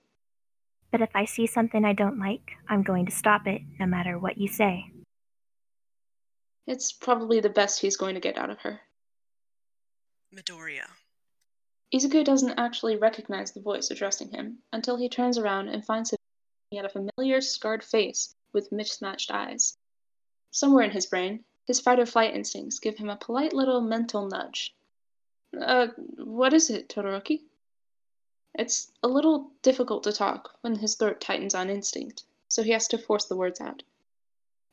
But 0.90 1.02
if 1.02 1.10
I 1.14 1.26
see 1.26 1.46
something 1.46 1.84
I 1.84 1.92
don't 1.92 2.18
like, 2.18 2.52
I'm 2.68 2.82
going 2.82 3.06
to 3.06 3.12
stop 3.12 3.46
it, 3.46 3.62
no 3.78 3.86
matter 3.86 4.18
what 4.18 4.38
you 4.38 4.48
say. 4.48 4.90
It's 6.66 6.92
probably 6.92 7.40
the 7.40 7.50
best 7.50 7.80
he's 7.80 7.96
going 7.96 8.14
to 8.14 8.20
get 8.20 8.38
out 8.38 8.50
of 8.50 8.58
her. 8.60 8.80
Midoriya. 10.34 10.86
Izuku 11.94 12.24
doesn't 12.24 12.58
actually 12.58 12.96
recognize 12.96 13.52
the 13.52 13.60
voice 13.60 13.90
addressing 13.90 14.30
him 14.30 14.58
until 14.72 14.96
he 14.96 15.08
turns 15.08 15.38
around 15.38 15.68
and 15.68 15.84
finds 15.84 16.10
him 16.10 16.18
looking 16.70 16.84
at 16.84 16.90
a 16.90 17.10
familiar, 17.16 17.40
scarred 17.40 17.84
face 17.84 18.34
with 18.52 18.72
mismatched 18.72 19.30
eyes. 19.30 19.76
Somewhere 20.50 20.84
in 20.84 20.90
his 20.90 21.06
brain, 21.06 21.44
his 21.66 21.80
fight 21.80 21.98
or 21.98 22.06
flight 22.06 22.34
instincts 22.34 22.78
give 22.78 22.98
him 22.98 23.08
a 23.08 23.16
polite 23.16 23.52
little 23.52 23.80
mental 23.80 24.26
nudge. 24.26 24.74
Uh, 25.58 25.88
what 26.16 26.52
is 26.52 26.70
it, 26.70 26.88
Todoroki? 26.88 27.42
It's 28.54 28.92
a 29.02 29.08
little 29.08 29.50
difficult 29.62 30.02
to 30.04 30.12
talk 30.12 30.58
when 30.60 30.74
his 30.74 30.94
throat 30.96 31.20
tightens 31.20 31.54
on 31.54 31.70
instinct, 31.70 32.24
so 32.48 32.62
he 32.62 32.72
has 32.72 32.88
to 32.88 32.98
force 32.98 33.24
the 33.24 33.36
words 33.36 33.60
out. 33.60 33.82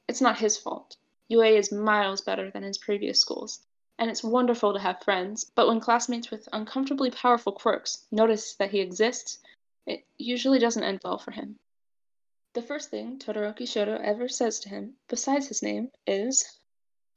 It's 0.07 0.21
not 0.21 0.39
his 0.39 0.57
fault. 0.57 0.97
UA 1.29 1.49
is 1.49 1.71
miles 1.71 2.21
better 2.21 2.49
than 2.49 2.63
his 2.63 2.77
previous 2.77 3.21
schools, 3.21 3.61
and 3.99 4.09
it's 4.09 4.23
wonderful 4.23 4.73
to 4.73 4.79
have 4.79 5.03
friends, 5.03 5.43
but 5.55 5.67
when 5.67 5.79
classmates 5.79 6.31
with 6.31 6.49
uncomfortably 6.51 7.11
powerful 7.11 7.51
quirks 7.51 8.05
notice 8.11 8.55
that 8.55 8.71
he 8.71 8.79
exists, 8.79 9.39
it 9.85 10.05
usually 10.17 10.59
doesn't 10.59 10.83
end 10.83 11.01
well 11.03 11.17
for 11.17 11.31
him. 11.31 11.59
The 12.59 12.67
first 12.67 12.89
thing 12.89 13.19
Todoroki 13.19 13.61
Shoto 13.61 13.97
ever 14.03 14.27
says 14.27 14.59
to 14.59 14.67
him, 14.67 14.95
besides 15.07 15.47
his 15.47 15.63
name, 15.63 15.91
is, 16.05 16.59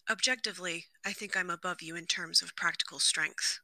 Objectively, 0.09 0.87
I 1.05 1.13
think 1.13 1.37
I'm 1.37 1.51
above 1.51 1.83
you 1.83 1.97
in 1.97 2.07
terms 2.07 2.43
of 2.43 2.55
practical 2.55 3.01
strength. 3.01 3.59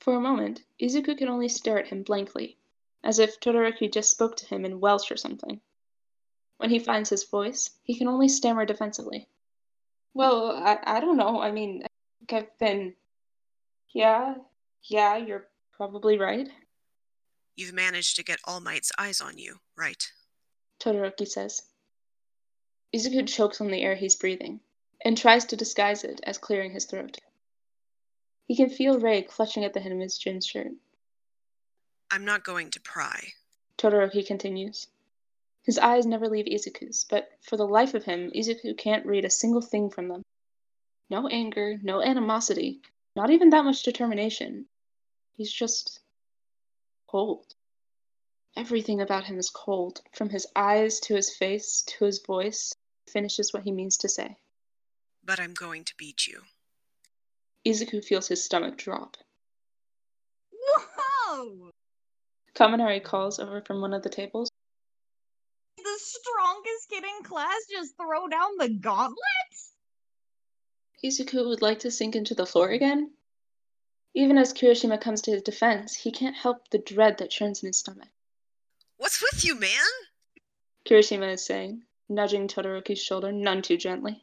For 0.00 0.16
a 0.16 0.20
moment, 0.20 0.64
Izuku 0.78 1.16
can 1.16 1.28
only 1.28 1.48
stare 1.48 1.78
at 1.78 1.86
him 1.86 2.02
blankly, 2.02 2.58
as 3.02 3.18
if 3.18 3.40
Todoroki 3.40 3.90
just 3.90 4.10
spoke 4.10 4.36
to 4.36 4.46
him 4.46 4.66
in 4.66 4.78
Welsh 4.78 5.10
or 5.10 5.16
something. 5.16 5.62
When 6.58 6.68
he 6.68 6.78
finds 6.78 7.08
his 7.08 7.24
voice, 7.24 7.70
he 7.82 7.96
can 7.96 8.06
only 8.06 8.28
stammer 8.28 8.66
defensively. 8.66 9.30
Well, 10.12 10.50
I, 10.50 10.78
I 10.82 11.00
don't 11.00 11.16
know. 11.16 11.40
I 11.40 11.52
mean, 11.52 11.84
I 11.84 11.88
think 12.18 12.32
I've 12.34 12.58
been. 12.58 12.94
Yeah, 13.94 14.34
yeah, 14.82 15.16
you're 15.16 15.48
probably 15.72 16.18
right, 16.18 16.50
You've 17.56 17.72
managed 17.72 18.16
to 18.16 18.22
get 18.22 18.40
All 18.44 18.60
Might's 18.60 18.92
eyes 18.98 19.22
on 19.22 19.38
you, 19.38 19.60
right? 19.74 20.12
Todoroki 20.78 21.26
says. 21.26 21.62
Izuku 22.94 23.26
chokes 23.26 23.60
on 23.60 23.68
the 23.68 23.82
air 23.82 23.94
he's 23.94 24.14
breathing, 24.14 24.60
and 25.04 25.16
tries 25.16 25.44
to 25.46 25.56
disguise 25.56 26.04
it 26.04 26.20
as 26.22 26.38
clearing 26.38 26.70
his 26.70 26.84
throat. 26.84 27.18
He 28.46 28.54
can 28.54 28.70
feel 28.70 29.00
Rei 29.00 29.22
clutching 29.22 29.64
at 29.64 29.72
the 29.72 29.80
hem 29.80 29.92
of 29.92 30.00
his 30.00 30.18
Jin 30.18 30.40
shirt. 30.40 30.72
I'm 32.10 32.24
not 32.24 32.44
going 32.44 32.70
to 32.70 32.80
pry. 32.80 33.32
Todoroki 33.76 34.24
continues. 34.24 34.86
His 35.64 35.78
eyes 35.78 36.06
never 36.06 36.28
leave 36.28 36.46
Izuku's, 36.46 37.04
but 37.10 37.28
for 37.42 37.56
the 37.56 37.66
life 37.66 37.94
of 37.94 38.04
him, 38.04 38.30
Izuku 38.30 38.78
can't 38.78 39.04
read 39.04 39.24
a 39.24 39.30
single 39.30 39.60
thing 39.60 39.90
from 39.90 40.06
them. 40.06 40.22
No 41.10 41.26
anger, 41.26 41.76
no 41.82 42.00
animosity, 42.00 42.82
not 43.16 43.30
even 43.30 43.50
that 43.50 43.64
much 43.64 43.82
determination. 43.82 44.68
He's 45.36 45.52
just 45.52 46.00
cold. 47.08 47.55
Everything 48.56 49.02
about 49.02 49.24
him 49.24 49.38
is 49.38 49.50
cold, 49.50 50.00
from 50.12 50.30
his 50.30 50.46
eyes 50.56 50.98
to 51.00 51.14
his 51.14 51.36
face 51.36 51.82
to 51.82 52.06
his 52.06 52.22
voice, 52.22 52.74
finishes 53.06 53.52
what 53.52 53.64
he 53.64 53.70
means 53.70 53.98
to 53.98 54.08
say. 54.08 54.38
But 55.22 55.38
I'm 55.38 55.52
going 55.52 55.84
to 55.84 55.94
beat 55.98 56.26
you. 56.26 56.42
Izuku 57.66 58.02
feels 58.02 58.28
his 58.28 58.42
stomach 58.42 58.78
drop. 58.78 59.18
Whoa! 60.52 61.70
Kaminari 62.54 63.04
calls 63.04 63.38
over 63.38 63.60
from 63.60 63.82
one 63.82 63.92
of 63.92 64.02
the 64.02 64.08
tables. 64.08 64.50
The 65.76 65.98
strongest 65.98 66.88
kid 66.88 67.04
in 67.04 67.24
class 67.24 67.60
just 67.70 67.94
throw 67.96 68.26
down 68.26 68.56
the 68.56 68.70
gauntlet? 68.70 69.18
Izuku 71.04 71.46
would 71.46 71.60
like 71.60 71.80
to 71.80 71.90
sink 71.90 72.16
into 72.16 72.34
the 72.34 72.46
floor 72.46 72.70
again. 72.70 73.12
Even 74.14 74.38
as 74.38 74.54
Kirishima 74.54 74.98
comes 74.98 75.20
to 75.22 75.30
his 75.30 75.42
defense, 75.42 75.94
he 75.94 76.10
can't 76.10 76.34
help 76.34 76.70
the 76.70 76.78
dread 76.78 77.18
that 77.18 77.30
churns 77.30 77.62
in 77.62 77.66
his 77.66 77.78
stomach. 77.78 78.08
What's 78.98 79.22
with 79.22 79.44
you, 79.44 79.58
man? 79.58 79.70
Kirishima 80.88 81.34
is 81.34 81.44
saying, 81.44 81.82
nudging 82.08 82.48
Todoroki's 82.48 83.02
shoulder 83.02 83.32
none 83.32 83.62
too 83.62 83.76
gently. 83.76 84.22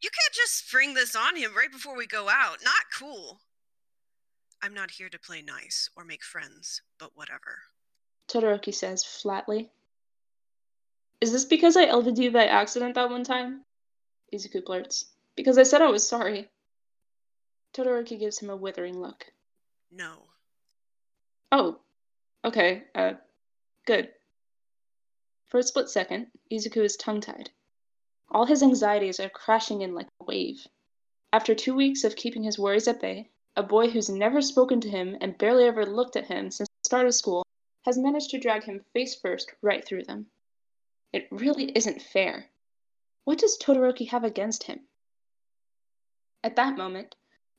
You 0.00 0.10
can't 0.10 0.34
just 0.34 0.66
spring 0.66 0.94
this 0.94 1.14
on 1.16 1.36
him 1.36 1.54
right 1.56 1.70
before 1.70 1.96
we 1.96 2.06
go 2.06 2.28
out. 2.28 2.58
Not 2.64 2.84
cool. 2.98 3.40
I'm 4.62 4.74
not 4.74 4.90
here 4.90 5.08
to 5.08 5.18
play 5.18 5.42
nice 5.42 5.90
or 5.96 6.04
make 6.04 6.24
friends, 6.24 6.82
but 6.98 7.12
whatever. 7.14 7.62
Todoroki 8.28 8.74
says 8.74 9.04
flatly. 9.04 9.70
Is 11.20 11.32
this 11.32 11.44
because 11.44 11.76
I 11.76 11.86
elbowed 11.86 12.18
you 12.18 12.30
by 12.30 12.46
accident 12.46 12.94
that 12.94 13.10
one 13.10 13.24
time? 13.24 13.62
Izuku 14.34 14.64
blurts. 14.64 15.06
Because 15.36 15.58
I 15.58 15.62
said 15.62 15.82
I 15.82 15.90
was 15.90 16.06
sorry. 16.06 16.48
Todoroki 17.74 18.18
gives 18.18 18.38
him 18.38 18.50
a 18.50 18.56
withering 18.56 19.00
look. 19.00 19.24
No. 19.90 20.16
Oh, 21.52 21.78
okay, 22.44 22.84
uh, 22.94 23.12
good. 23.86 24.10
For 25.46 25.58
a 25.58 25.62
split 25.62 25.88
second, 25.88 26.26
Izuku 26.52 26.84
is 26.84 26.96
tongue 26.96 27.20
tied. 27.20 27.50
All 28.28 28.44
his 28.44 28.62
anxieties 28.62 29.20
are 29.20 29.30
crashing 29.30 29.80
in 29.80 29.94
like 29.94 30.08
a 30.20 30.24
wave. 30.24 30.66
After 31.32 31.54
two 31.54 31.74
weeks 31.74 32.02
of 32.04 32.16
keeping 32.16 32.42
his 32.42 32.58
worries 32.58 32.88
at 32.88 33.00
bay, 33.00 33.30
a 33.56 33.62
boy 33.62 33.88
who's 33.88 34.10
never 34.10 34.42
spoken 34.42 34.80
to 34.80 34.90
him 34.90 35.16
and 35.20 35.38
barely 35.38 35.64
ever 35.64 35.86
looked 35.86 36.16
at 36.16 36.26
him 36.26 36.50
since 36.50 36.68
the 36.68 36.86
start 36.86 37.06
of 37.06 37.14
school 37.14 37.46
has 37.84 37.96
managed 37.96 38.30
to 38.30 38.38
drag 38.38 38.64
him 38.64 38.84
face 38.92 39.14
first 39.14 39.52
right 39.62 39.84
through 39.84 40.02
them. 40.02 40.26
It 41.12 41.28
really 41.30 41.70
isn't 41.76 42.02
fair. 42.02 42.50
What 43.24 43.38
does 43.38 43.56
Todoroki 43.56 44.08
have 44.08 44.24
against 44.24 44.64
him? 44.64 44.80
At 46.42 46.56
that 46.56 46.76
moment, 46.76 47.14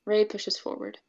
Rei 0.06 0.26
pushes 0.26 0.58
forward. 0.58 1.00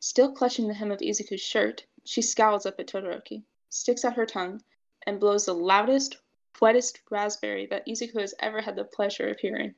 Still 0.00 0.32
clutching 0.32 0.68
the 0.68 0.74
hem 0.74 0.90
of 0.90 1.00
Izuku's 1.00 1.40
shirt, 1.40 1.86
she 2.04 2.22
scowls 2.22 2.66
up 2.66 2.78
at 2.78 2.86
Todoroki, 2.86 3.44
sticks 3.70 4.04
out 4.04 4.14
her 4.14 4.26
tongue, 4.26 4.62
and 5.06 5.20
blows 5.20 5.46
the 5.46 5.54
loudest, 5.54 6.18
wettest 6.60 7.00
raspberry 7.10 7.66
that 7.66 7.86
Izuku 7.86 8.20
has 8.20 8.34
ever 8.40 8.60
had 8.60 8.76
the 8.76 8.84
pleasure 8.84 9.28
of 9.28 9.38
hearing. 9.38 9.74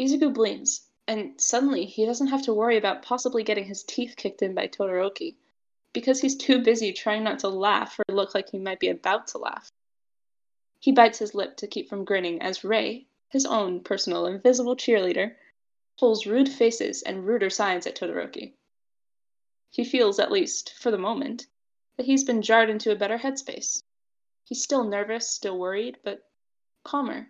Izuku 0.00 0.32
blinks, 0.32 0.88
and 1.06 1.40
suddenly 1.40 1.84
he 1.84 2.06
doesn't 2.06 2.28
have 2.28 2.42
to 2.42 2.54
worry 2.54 2.76
about 2.76 3.02
possibly 3.02 3.42
getting 3.42 3.64
his 3.64 3.84
teeth 3.84 4.14
kicked 4.16 4.42
in 4.42 4.54
by 4.54 4.66
Todoroki, 4.66 5.36
because 5.92 6.20
he's 6.20 6.36
too 6.36 6.62
busy 6.62 6.92
trying 6.92 7.22
not 7.22 7.38
to 7.40 7.48
laugh 7.48 7.98
or 7.98 8.14
look 8.14 8.34
like 8.34 8.50
he 8.50 8.58
might 8.58 8.80
be 8.80 8.88
about 8.88 9.28
to 9.28 9.38
laugh. 9.38 9.70
He 10.80 10.92
bites 10.92 11.18
his 11.18 11.34
lip 11.34 11.56
to 11.58 11.66
keep 11.66 11.88
from 11.88 12.04
grinning 12.04 12.42
as 12.42 12.64
Rei, 12.64 13.06
his 13.28 13.46
own 13.46 13.80
personal 13.80 14.26
invisible 14.26 14.76
cheerleader, 14.76 15.34
pulls 15.98 16.26
rude 16.26 16.48
faces 16.48 17.02
and 17.02 17.26
ruder 17.26 17.50
signs 17.50 17.86
at 17.86 17.96
Todoroki. 17.96 18.52
He 19.70 19.84
feels, 19.84 20.18
at 20.18 20.32
least 20.32 20.74
for 20.74 20.90
the 20.90 20.98
moment, 20.98 21.46
that 21.96 22.06
he's 22.06 22.24
been 22.24 22.42
jarred 22.42 22.70
into 22.70 22.92
a 22.92 22.96
better 22.96 23.18
headspace. 23.18 23.82
He's 24.44 24.62
still 24.62 24.84
nervous, 24.84 25.28
still 25.28 25.58
worried, 25.58 25.98
but 26.04 26.24
calmer. 26.84 27.28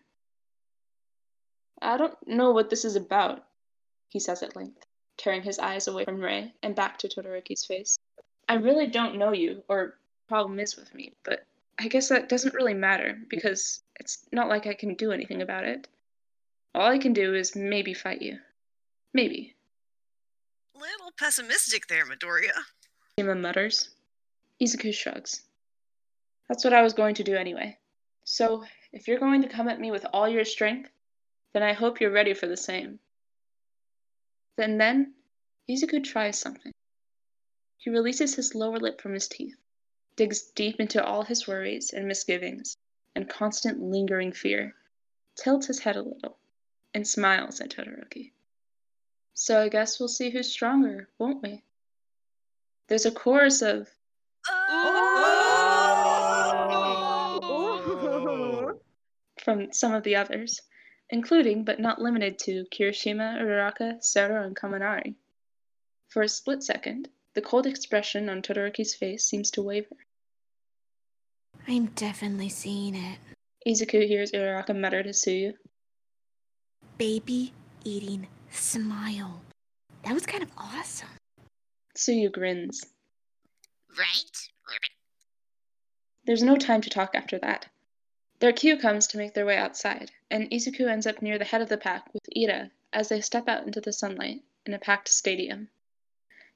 I 1.80 1.96
don't 1.96 2.16
know 2.26 2.52
what 2.52 2.70
this 2.70 2.84
is 2.84 2.96
about, 2.96 3.44
he 4.08 4.18
says 4.18 4.42
at 4.42 4.56
length, 4.56 4.84
tearing 5.16 5.42
his 5.42 5.58
eyes 5.58 5.86
away 5.86 6.04
from 6.04 6.20
Rei 6.20 6.52
and 6.62 6.74
back 6.74 6.98
to 6.98 7.08
Todoroki's 7.08 7.64
face. 7.64 7.98
I 8.48 8.54
really 8.54 8.86
don't 8.86 9.16
know 9.16 9.32
you, 9.32 9.62
or 9.68 9.98
problem 10.28 10.58
is 10.58 10.76
with 10.76 10.94
me, 10.94 11.12
but 11.24 11.44
I 11.78 11.88
guess 11.88 12.08
that 12.08 12.28
doesn't 12.28 12.54
really 12.54 12.74
matter 12.74 13.18
because 13.28 13.82
it's 14.00 14.26
not 14.32 14.48
like 14.48 14.66
I 14.66 14.74
can 14.74 14.94
do 14.94 15.12
anything 15.12 15.42
about 15.42 15.64
it. 15.64 15.88
All 16.74 16.90
I 16.90 16.98
can 16.98 17.12
do 17.12 17.34
is 17.34 17.54
maybe 17.54 17.94
fight 17.94 18.22
you. 18.22 18.38
Maybe. 19.12 19.54
Little 20.74 21.12
pessimistic 21.18 21.86
there, 21.86 22.04
Midoriya. 22.04 22.52
Shima 23.18 23.34
mutters. 23.34 23.90
Izuku 24.64 24.94
shrugs. 24.94 25.42
That's 26.48 26.64
what 26.64 26.72
I 26.72 26.80
was 26.80 26.94
going 26.94 27.16
to 27.16 27.22
do 27.22 27.36
anyway. 27.36 27.76
So, 28.24 28.64
if 28.92 29.06
you're 29.06 29.18
going 29.18 29.42
to 29.42 29.48
come 29.48 29.68
at 29.68 29.78
me 29.78 29.90
with 29.90 30.06
all 30.10 30.26
your 30.26 30.46
strength, 30.46 30.90
then 31.52 31.62
I 31.62 31.74
hope 31.74 32.00
you're 32.00 32.10
ready 32.10 32.32
for 32.32 32.46
the 32.46 32.56
same. 32.56 32.98
Then 34.56 34.78
then, 34.78 35.12
Izuku 35.68 36.02
tries 36.02 36.38
something. 36.38 36.72
He 37.76 37.90
releases 37.90 38.34
his 38.34 38.54
lower 38.54 38.78
lip 38.78 39.02
from 39.02 39.12
his 39.12 39.28
teeth, 39.28 39.58
digs 40.16 40.40
deep 40.40 40.80
into 40.80 41.04
all 41.04 41.24
his 41.24 41.46
worries 41.46 41.92
and 41.92 42.08
misgivings 42.08 42.74
and 43.14 43.28
constant 43.28 43.82
lingering 43.82 44.32
fear, 44.32 44.74
tilts 45.36 45.66
his 45.66 45.80
head 45.80 45.96
a 45.96 46.02
little, 46.02 46.38
and 46.94 47.06
smiles 47.06 47.60
at 47.60 47.68
Todoroki. 47.68 48.32
So 49.34 49.60
I 49.60 49.68
guess 49.68 50.00
we'll 50.00 50.08
see 50.08 50.30
who's 50.30 50.50
stronger, 50.50 51.10
won't 51.18 51.42
we? 51.42 51.62
There's 52.88 53.04
a 53.04 53.12
chorus 53.12 53.60
of 53.60 53.90
from 59.44 59.72
some 59.72 59.92
of 59.92 60.02
the 60.04 60.16
others, 60.16 60.60
including 61.10 61.64
but 61.64 61.78
not 61.78 62.00
limited 62.00 62.38
to 62.38 62.64
Kirishima, 62.72 63.40
Uraraka, 63.40 64.02
Sero, 64.02 64.44
and 64.44 64.56
Kaminari. 64.56 65.14
For 66.08 66.22
a 66.22 66.28
split 66.28 66.62
second, 66.62 67.08
the 67.34 67.42
cold 67.42 67.66
expression 67.66 68.28
on 68.28 68.42
Todoroki's 68.42 68.94
face 68.94 69.24
seems 69.24 69.50
to 69.52 69.62
waver. 69.62 69.96
I'm 71.68 71.86
definitely 71.86 72.48
seeing 72.48 72.94
it. 72.94 73.18
Izuku 73.66 74.06
hears 74.06 74.32
Uraraka 74.32 74.78
mutter 74.78 75.02
to 75.02 75.10
Tsuyu. 75.10 75.54
Baby 76.96 77.52
eating 77.84 78.28
smile. 78.50 79.42
That 80.04 80.14
was 80.14 80.26
kind 80.26 80.42
of 80.42 80.50
awesome. 80.56 81.08
Tsuyu 81.96 82.30
grins. 82.32 82.84
Right? 83.98 84.48
There's 86.26 86.42
no 86.42 86.56
time 86.56 86.80
to 86.80 86.90
talk 86.90 87.14
after 87.14 87.38
that. 87.40 87.68
Their 88.38 88.52
cue 88.52 88.78
comes 88.78 89.06
to 89.08 89.18
make 89.18 89.34
their 89.34 89.44
way 89.44 89.58
outside, 89.58 90.10
and 90.30 90.50
Izuku 90.50 90.88
ends 90.90 91.06
up 91.06 91.20
near 91.20 91.38
the 91.38 91.44
head 91.44 91.60
of 91.60 91.68
the 91.68 91.76
pack 91.76 92.12
with 92.14 92.22
Ira 92.34 92.70
as 92.92 93.10
they 93.10 93.20
step 93.20 93.46
out 93.46 93.66
into 93.66 93.80
the 93.80 93.92
sunlight 93.92 94.42
in 94.64 94.72
a 94.72 94.78
packed 94.78 95.08
stadium. 95.08 95.68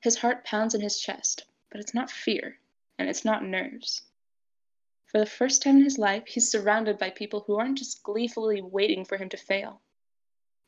His 0.00 0.16
heart 0.16 0.42
pounds 0.44 0.74
in 0.74 0.80
his 0.80 0.98
chest, 0.98 1.44
but 1.70 1.80
it's 1.80 1.92
not 1.92 2.10
fear, 2.10 2.58
and 2.98 3.10
it's 3.10 3.24
not 3.26 3.44
nerves. 3.44 4.02
For 5.04 5.18
the 5.18 5.26
first 5.26 5.62
time 5.62 5.76
in 5.76 5.84
his 5.84 5.98
life, 5.98 6.26
he's 6.26 6.50
surrounded 6.50 6.98
by 6.98 7.10
people 7.10 7.40
who 7.40 7.56
aren't 7.56 7.78
just 7.78 8.02
gleefully 8.02 8.62
waiting 8.62 9.04
for 9.04 9.18
him 9.18 9.28
to 9.28 9.36
fail. 9.36 9.82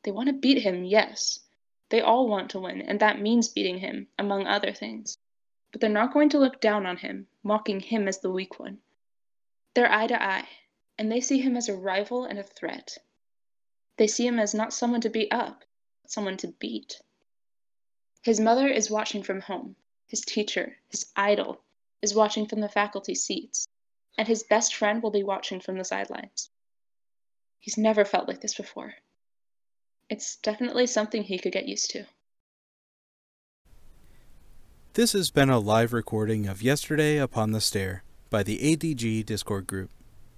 They 0.02 0.10
want 0.10 0.28
to 0.28 0.34
beat 0.34 0.62
him, 0.62 0.84
yes. 0.84 1.40
They 1.88 2.02
all 2.02 2.28
want 2.28 2.50
to 2.50 2.60
win, 2.60 2.82
and 2.82 3.00
that 3.00 3.20
means 3.20 3.48
beating 3.48 3.78
him, 3.78 4.08
among 4.18 4.46
other 4.46 4.72
things. 4.72 5.16
But 5.72 5.80
they're 5.80 5.90
not 5.90 6.12
going 6.12 6.28
to 6.30 6.38
look 6.38 6.60
down 6.60 6.86
on 6.86 6.98
him, 6.98 7.26
mocking 7.42 7.80
him 7.80 8.08
as 8.08 8.20
the 8.20 8.30
weak 8.30 8.58
one. 8.58 8.78
They're 9.74 9.92
eye 9.92 10.06
to 10.06 10.22
eye, 10.22 10.48
and 10.98 11.10
they 11.10 11.20
see 11.20 11.40
him 11.40 11.56
as 11.56 11.68
a 11.68 11.76
rival 11.76 12.24
and 12.24 12.38
a 12.38 12.42
threat. 12.42 12.98
They 13.96 14.06
see 14.06 14.26
him 14.26 14.38
as 14.38 14.54
not 14.54 14.72
someone 14.72 15.00
to 15.02 15.10
beat 15.10 15.32
up, 15.32 15.64
but 16.02 16.10
someone 16.10 16.36
to 16.38 16.48
beat. 16.48 17.00
His 18.22 18.40
mother 18.40 18.68
is 18.68 18.90
watching 18.90 19.22
from 19.22 19.40
home. 19.40 19.76
His 20.06 20.20
teacher, 20.20 20.76
his 20.88 21.10
idol, 21.16 21.62
is 22.02 22.14
watching 22.14 22.46
from 22.46 22.60
the 22.60 22.68
faculty 22.68 23.14
seats, 23.14 23.66
and 24.18 24.26
his 24.26 24.42
best 24.42 24.74
friend 24.74 25.02
will 25.02 25.10
be 25.10 25.22
watching 25.22 25.60
from 25.60 25.78
the 25.78 25.84
sidelines. 25.84 26.50
He's 27.60 27.78
never 27.78 28.04
felt 28.04 28.26
like 28.26 28.40
this 28.40 28.54
before. 28.54 28.94
It's 30.08 30.36
definitely 30.36 30.86
something 30.86 31.22
he 31.22 31.38
could 31.38 31.52
get 31.52 31.68
used 31.68 31.90
to. 31.90 32.06
This 35.00 35.14
has 35.14 35.30
been 35.30 35.48
a 35.48 35.58
live 35.58 35.94
recording 35.94 36.46
of 36.46 36.60
Yesterday 36.60 37.16
Upon 37.16 37.52
the 37.52 37.62
Stair 37.62 38.02
by 38.28 38.42
the 38.42 38.58
ADG 38.58 39.24
Discord 39.24 39.66
group. 39.66 39.88